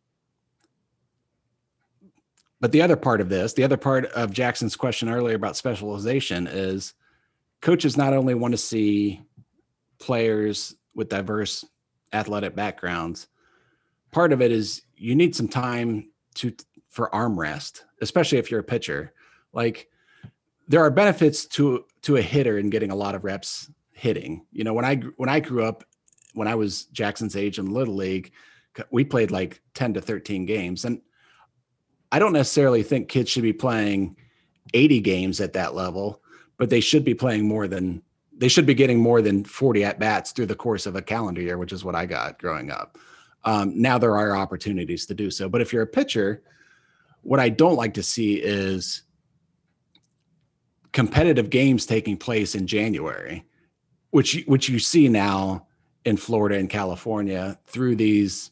but 2.61 2.73
the 2.73 2.83
other 2.83 2.97
part 2.97 3.21
of 3.21 3.29
this, 3.29 3.53
the 3.53 3.65
other 3.65 3.77
part 3.77 4.07
of 4.07 4.33
Jackson's 4.33 4.77
question 4.77 5.09
earlier 5.09 5.37
about 5.37 5.57
specialization 5.57 6.47
is 6.47 6.95
coaches 7.61 7.97
not 7.97 8.13
only 8.13 8.35
want 8.35 8.53
to 8.53 8.59
see 8.59 9.23
players 9.99 10.75
with 10.95 11.09
diverse 11.09 11.65
athletic 12.13 12.57
backgrounds, 12.57 13.29
part 14.11 14.33
of 14.33 14.43
it 14.43 14.51
is 14.51 14.83
you 14.97 15.15
need 15.15 15.37
some 15.37 15.49
time 15.49 16.11
to 16.35 16.53
for 16.89 17.15
arm 17.15 17.39
rest, 17.39 17.85
especially 18.01 18.39
if 18.39 18.51
you're 18.51 18.61
a 18.61 18.65
pitcher. 18.65 19.13
Like 19.53 19.89
there 20.67 20.83
are 20.83 20.91
benefits 20.91 21.47
to 21.47 21.85
to 22.03 22.17
a 22.17 22.23
hitter 22.23 22.59
in 22.59 22.71
getting 22.71 22.91
a 22.91 22.97
lot 22.97 23.15
of 23.15 23.25
reps 23.25 23.71
hitting. 23.93 24.47
You 24.53 24.65
know, 24.65 24.75
when 24.75 24.85
I 24.85 24.97
when 25.17 25.29
I 25.29 25.39
grew 25.41 25.65
up, 25.65 25.85
when 26.35 26.49
I 26.49 26.57
was 26.57 26.85
Jackson's 26.87 27.37
age 27.37 27.59
in 27.59 27.73
little 27.73 27.95
league, 27.95 28.33
we 28.91 29.05
played 29.05 29.31
like 29.31 29.61
10 29.75 29.95
to 29.95 30.01
13 30.01 30.45
games 30.45 30.85
and 30.85 31.01
I 32.11 32.19
don't 32.19 32.33
necessarily 32.33 32.83
think 32.83 33.09
kids 33.09 33.31
should 33.31 33.43
be 33.43 33.53
playing 33.53 34.17
80 34.75 35.01
games 35.01 35.41
at 35.41 35.53
that 35.55 35.75
level, 35.75 36.23
but 36.57 36.71
they 36.71 36.81
should 36.81 37.05
be 37.05 37.15
playing 37.15 37.47
more 37.47 37.69
than 37.69 38.03
they 38.39 38.49
should 38.49 38.67
be 38.67 38.75
getting 38.75 39.01
more 39.01 39.21
than 39.21 39.45
40 39.45 39.85
at 39.85 39.99
bats 39.99 40.31
through 40.31 40.47
the 40.47 40.55
course 40.55 40.87
of 40.87 40.95
a 40.95 41.03
calendar 41.03 41.41
year, 41.41 41.59
which 41.59 41.73
is 41.73 41.85
what 41.85 41.97
I 41.97 42.07
got 42.07 42.39
growing 42.39 42.71
up. 42.71 42.97
Um, 43.45 43.73
now 43.81 43.99
there 43.99 44.17
are 44.17 44.37
opportunities 44.37 45.07
to 45.07 45.15
do 45.15 45.29
so. 45.31 45.49
But 45.49 45.61
if 45.61 45.73
you're 45.73 45.83
a 45.83 45.89
pitcher, 45.89 46.43
what 47.23 47.41
I 47.41 47.49
don't 47.49 47.75
like 47.75 47.95
to 47.95 48.03
see 48.03 48.35
is 48.35 49.03
competitive 50.93 51.51
games 51.51 51.85
taking 51.85 52.17
place 52.17 52.55
in 52.55 52.67
January, 52.67 53.45
which 54.11 54.43
which 54.47 54.69
you 54.69 54.79
see 54.79 55.09
now 55.09 55.67
in 56.05 56.17
Florida 56.17 56.57
and 56.57 56.71
California 56.71 57.59
through 57.67 57.97
these 57.97 58.51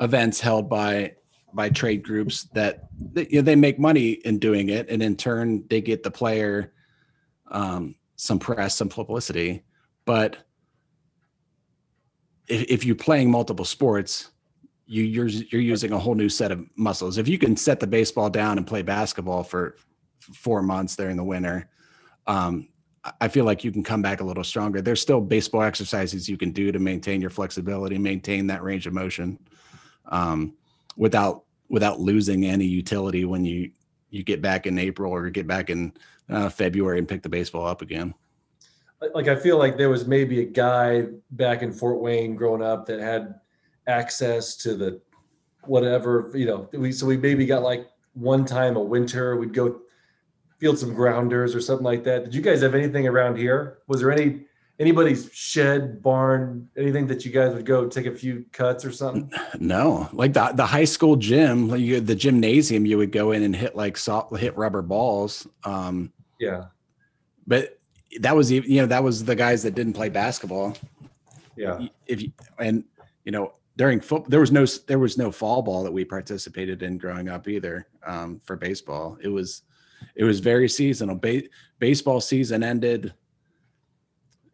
events 0.00 0.40
held 0.40 0.68
by 0.68 1.15
by 1.56 1.70
trade 1.70 2.04
groups 2.04 2.44
that 2.54 2.84
that, 3.14 3.32
you 3.32 3.38
know, 3.38 3.42
they 3.42 3.56
make 3.56 3.78
money 3.78 4.10
in 4.28 4.38
doing 4.38 4.68
it, 4.68 4.88
and 4.90 5.02
in 5.02 5.16
turn 5.16 5.64
they 5.70 5.80
get 5.80 6.02
the 6.02 6.10
player 6.10 6.74
um, 7.50 7.96
some 8.16 8.38
press, 8.38 8.76
some 8.76 8.90
publicity. 8.90 9.64
But 10.04 10.36
if, 12.46 12.62
if 12.68 12.84
you're 12.84 12.94
playing 12.94 13.30
multiple 13.30 13.64
sports, 13.64 14.30
you 14.86 15.02
you're 15.02 15.28
you're 15.28 15.62
using 15.62 15.92
a 15.92 15.98
whole 15.98 16.14
new 16.14 16.28
set 16.28 16.52
of 16.52 16.64
muscles. 16.76 17.18
If 17.18 17.26
you 17.26 17.38
can 17.38 17.56
set 17.56 17.80
the 17.80 17.86
baseball 17.86 18.30
down 18.30 18.58
and 18.58 18.66
play 18.66 18.82
basketball 18.82 19.42
for 19.42 19.76
four 20.20 20.62
months 20.62 20.94
during 20.94 21.16
the 21.16 21.24
winter, 21.24 21.68
um, 22.26 22.68
I- 23.02 23.12
I 23.22 23.28
feel 23.28 23.46
like 23.46 23.64
you 23.64 23.72
can 23.72 23.82
come 23.82 24.02
back 24.02 24.20
a 24.20 24.24
little 24.24 24.44
stronger. 24.44 24.82
There's 24.82 25.00
still 25.00 25.20
baseball 25.22 25.62
exercises 25.62 26.28
you 26.28 26.36
can 26.36 26.52
do 26.52 26.70
to 26.70 26.78
maintain 26.78 27.20
your 27.20 27.30
flexibility, 27.30 27.96
maintain 27.96 28.46
that 28.48 28.62
range 28.62 28.86
of 28.86 28.92
motion, 28.92 29.38
um, 30.06 30.54
without 30.96 31.45
without 31.68 32.00
losing 32.00 32.44
any 32.44 32.64
utility 32.64 33.24
when 33.24 33.44
you 33.44 33.70
you 34.10 34.22
get 34.22 34.40
back 34.40 34.66
in 34.66 34.78
April 34.78 35.12
or 35.12 35.28
get 35.30 35.46
back 35.46 35.68
in 35.68 35.92
uh, 36.30 36.48
February 36.48 36.98
and 36.98 37.08
pick 37.08 37.22
the 37.22 37.28
baseball 37.28 37.66
up 37.66 37.82
again. 37.82 38.14
Like- 39.14 39.28
I 39.28 39.36
feel 39.36 39.58
like 39.58 39.76
there 39.76 39.90
was 39.90 40.06
maybe 40.06 40.40
a 40.40 40.44
guy 40.44 41.06
back 41.32 41.62
in 41.62 41.72
Fort 41.72 42.00
Wayne 42.00 42.34
growing 42.34 42.62
up 42.62 42.86
that 42.86 43.00
had 43.00 43.34
access 43.86 44.56
to 44.56 44.74
the 44.74 45.00
whatever 45.64 46.30
you 46.34 46.46
know. 46.46 46.68
We 46.72 46.92
so 46.92 47.06
we 47.06 47.16
maybe 47.16 47.46
got 47.46 47.62
like 47.62 47.88
one 48.14 48.44
time 48.44 48.76
a 48.76 48.82
winter 48.82 49.36
we'd 49.36 49.52
go 49.52 49.80
field 50.58 50.78
some 50.78 50.94
grounders 50.94 51.54
or 51.54 51.60
something 51.60 51.84
like 51.84 52.04
that. 52.04 52.24
Did 52.24 52.34
you 52.34 52.40
guys 52.40 52.62
have 52.62 52.74
anything 52.74 53.06
around 53.06 53.36
here? 53.36 53.78
Was 53.88 54.00
there 54.00 54.10
any 54.10 54.46
anybody's 54.78 55.30
shed 55.32 56.02
barn 56.02 56.68
anything 56.76 57.06
that 57.06 57.24
you 57.24 57.30
guys 57.32 57.54
would 57.54 57.64
go 57.64 57.88
take 57.88 58.06
a 58.06 58.14
few 58.14 58.44
cuts 58.52 58.84
or 58.84 58.92
something? 58.92 59.30
No, 59.58 60.08
like 60.12 60.32
the 60.32 60.52
the 60.54 60.66
high 60.66 60.84
school 60.84 61.16
gym, 61.16 61.68
like 61.68 61.80
you, 61.80 62.00
the 62.00 62.14
gymnasium, 62.14 62.86
you 62.86 62.98
would 62.98 63.12
go 63.12 63.32
in 63.32 63.42
and 63.42 63.54
hit 63.54 63.74
like 63.76 63.96
soft, 63.96 64.36
hit 64.36 64.56
rubber 64.56 64.82
balls. 64.82 65.46
Um, 65.64 66.12
Yeah, 66.38 66.66
but 67.46 67.78
that 68.20 68.34
was 68.36 68.50
you 68.50 68.62
know 68.80 68.86
that 68.86 69.02
was 69.02 69.24
the 69.24 69.34
guys 69.34 69.62
that 69.62 69.74
didn't 69.74 69.94
play 69.94 70.08
basketball. 70.08 70.76
yeah. 71.56 71.86
If 72.06 72.22
you 72.22 72.32
and 72.58 72.84
you 73.24 73.32
know 73.32 73.52
during 73.76 74.00
foot 74.00 74.24
there 74.28 74.40
was 74.40 74.52
no 74.52 74.64
there 74.86 74.98
was 74.98 75.18
no 75.18 75.30
fall 75.30 75.62
ball 75.62 75.82
that 75.84 75.92
we 75.92 76.04
participated 76.04 76.82
in 76.82 76.96
growing 76.98 77.28
up 77.28 77.46
either 77.48 77.86
um, 78.06 78.40
for 78.44 78.56
baseball. 78.56 79.18
It 79.22 79.28
was 79.28 79.62
it 80.14 80.24
was 80.24 80.40
very 80.40 80.68
seasonal. 80.68 81.16
Ba- 81.16 81.42
baseball 81.78 82.20
season 82.20 82.62
ended 82.62 83.12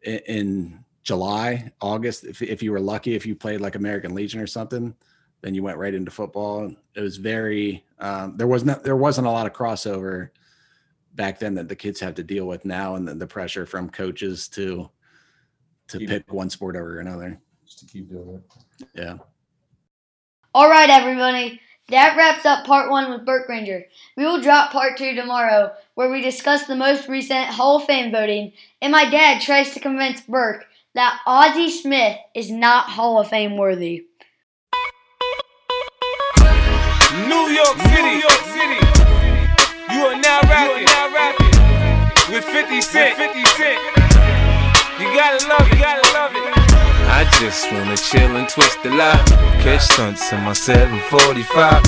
in, 0.05 0.19
in 0.27 0.85
July, 1.03 1.73
August. 1.81 2.25
If 2.25 2.43
if 2.43 2.63
you 2.63 2.73
were 2.73 2.81
lucky, 2.81 3.15
if 3.15 3.27
you 3.27 3.35
played 3.35 3.61
like 3.61 3.75
American 3.75 4.15
Legion 4.15 4.41
or 4.41 4.47
something, 4.47 4.95
then 5.41 5.55
you 5.55 5.63
went 5.63 5.79
right 5.79 5.95
into 5.95 6.11
football. 6.11 6.73
It 6.95 7.01
was 7.01 7.17
very 7.17 7.85
um, 7.99 8.37
there 8.37 8.47
was 8.47 8.65
not 8.65 8.85
there 8.85 8.97
wasn't 8.97 9.27
a 9.27 9.31
lot 9.31 9.47
of 9.47 9.53
crossover 9.53 10.31
back 11.15 11.39
then 11.39 11.55
that 11.55 11.69
the 11.69 11.77
kids 11.77 12.01
have 12.01 12.15
to 12.15 12.23
deal 12.23 12.47
with 12.47 12.65
now, 12.65 12.95
and 12.95 13.07
the, 13.07 13.15
the 13.15 13.27
pressure 13.27 13.67
from 13.67 13.91
coaches 13.91 14.49
to 14.49 14.89
to 15.89 15.99
Keep- 15.99 16.09
pick 16.09 16.33
one 16.33 16.51
sport 16.51 16.77
over 16.77 17.01
another. 17.01 17.39
Just 17.65 17.81
to 17.81 17.87
keep 17.87 18.09
doing 18.09 18.43
it. 18.81 18.89
Yeah. 18.95 19.19
All 20.55 20.69
right, 20.69 20.91
everybody. 20.91 21.61
That 21.89 22.17
wraps 22.17 22.47
up 22.47 22.65
part 22.65 22.91
one 22.91 23.11
with 23.11 23.27
Burke 23.27 23.47
Granger. 23.47 23.85
We 24.17 24.25
will 24.25 24.41
drop 24.41 24.71
part 24.71 24.97
two 24.97 25.15
tomorrow, 25.15 25.73
where 25.95 26.11
we 26.11 26.21
discuss 26.21 26.67
the 26.67 26.77
most 26.77 27.09
recent 27.09 27.47
Hall 27.47 27.79
of 27.79 27.85
Fame 27.85 28.13
voting, 28.13 28.53
and 28.81 28.93
my 28.93 29.11
dad 29.11 29.41
tries 29.43 29.75
to 29.75 29.81
convince 29.81 30.21
Burke 30.21 30.65
that 30.95 31.21
Ozzie 31.27 31.71
Smith 31.71 32.17
is 32.35 32.51
not 32.51 32.91
Hall 32.91 33.19
of 33.19 33.29
Fame 33.29 33.57
worthy. 33.57 34.07
New 37.27 37.49
York 37.51 37.77
City, 37.79 38.03
New 38.03 38.21
York 38.21 38.43
City. 38.55 38.79
You 39.93 40.07
are 40.07 40.17
now 40.17 40.41
rapping, 40.45 40.85
now 40.87 41.13
rapping 41.13 42.33
with 42.33 42.45
50 42.45 42.81
Cent. 42.81 43.17
50 43.17 43.45
Cent. 43.45 43.79
You 45.01 45.07
gotta 45.17 45.47
love 45.49 45.67
it, 45.67 45.75
you 45.75 45.81
gotta 45.81 46.13
love 46.15 46.33
it. 46.35 46.92
I 47.13 47.25
just 47.41 47.71
wanna 47.71 47.97
chill 47.97 48.37
and 48.37 48.49
twist 48.49 48.83
the 48.83 48.91
lie. 48.91 49.23
Catch 49.61 49.83
stunts 49.83 50.33
in 50.33 50.41
my 50.41 50.55
745. 50.55 51.85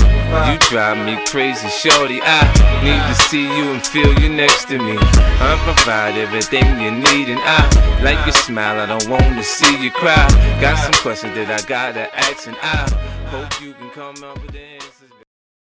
You 0.47 0.57
drive 0.69 1.03
me 1.03 1.17
crazy, 1.25 1.67
shorty. 1.67 2.21
I 2.23 2.41
need 2.85 3.01
to 3.09 3.15
see 3.27 3.43
you 3.43 3.71
and 3.73 3.85
feel 3.85 4.13
you 4.21 4.29
next 4.29 4.65
to 4.69 4.77
me. 4.77 4.95
I 4.99 5.59
provide 5.65 6.15
everything 6.15 6.79
you 6.79 6.91
need, 6.91 7.29
and 7.29 7.41
I 7.41 7.59
like 8.03 8.23
your 8.25 8.33
smile. 8.33 8.79
I 8.79 8.85
don't 8.85 9.09
wanna 9.09 9.43
see 9.43 9.75
you 9.83 9.91
cry. 9.91 10.27
Got 10.61 10.77
some 10.77 10.93
questions 11.01 11.33
that 11.35 11.49
I 11.49 11.61
gotta 11.67 12.05
ask, 12.15 12.47
and 12.47 12.57
I 12.61 12.87
hope 13.33 13.59
you 13.59 13.73
can 13.73 13.89
come 13.89 14.23
up 14.23 14.39
with 14.41 14.51
the 14.51 14.59
answers. 14.59 14.94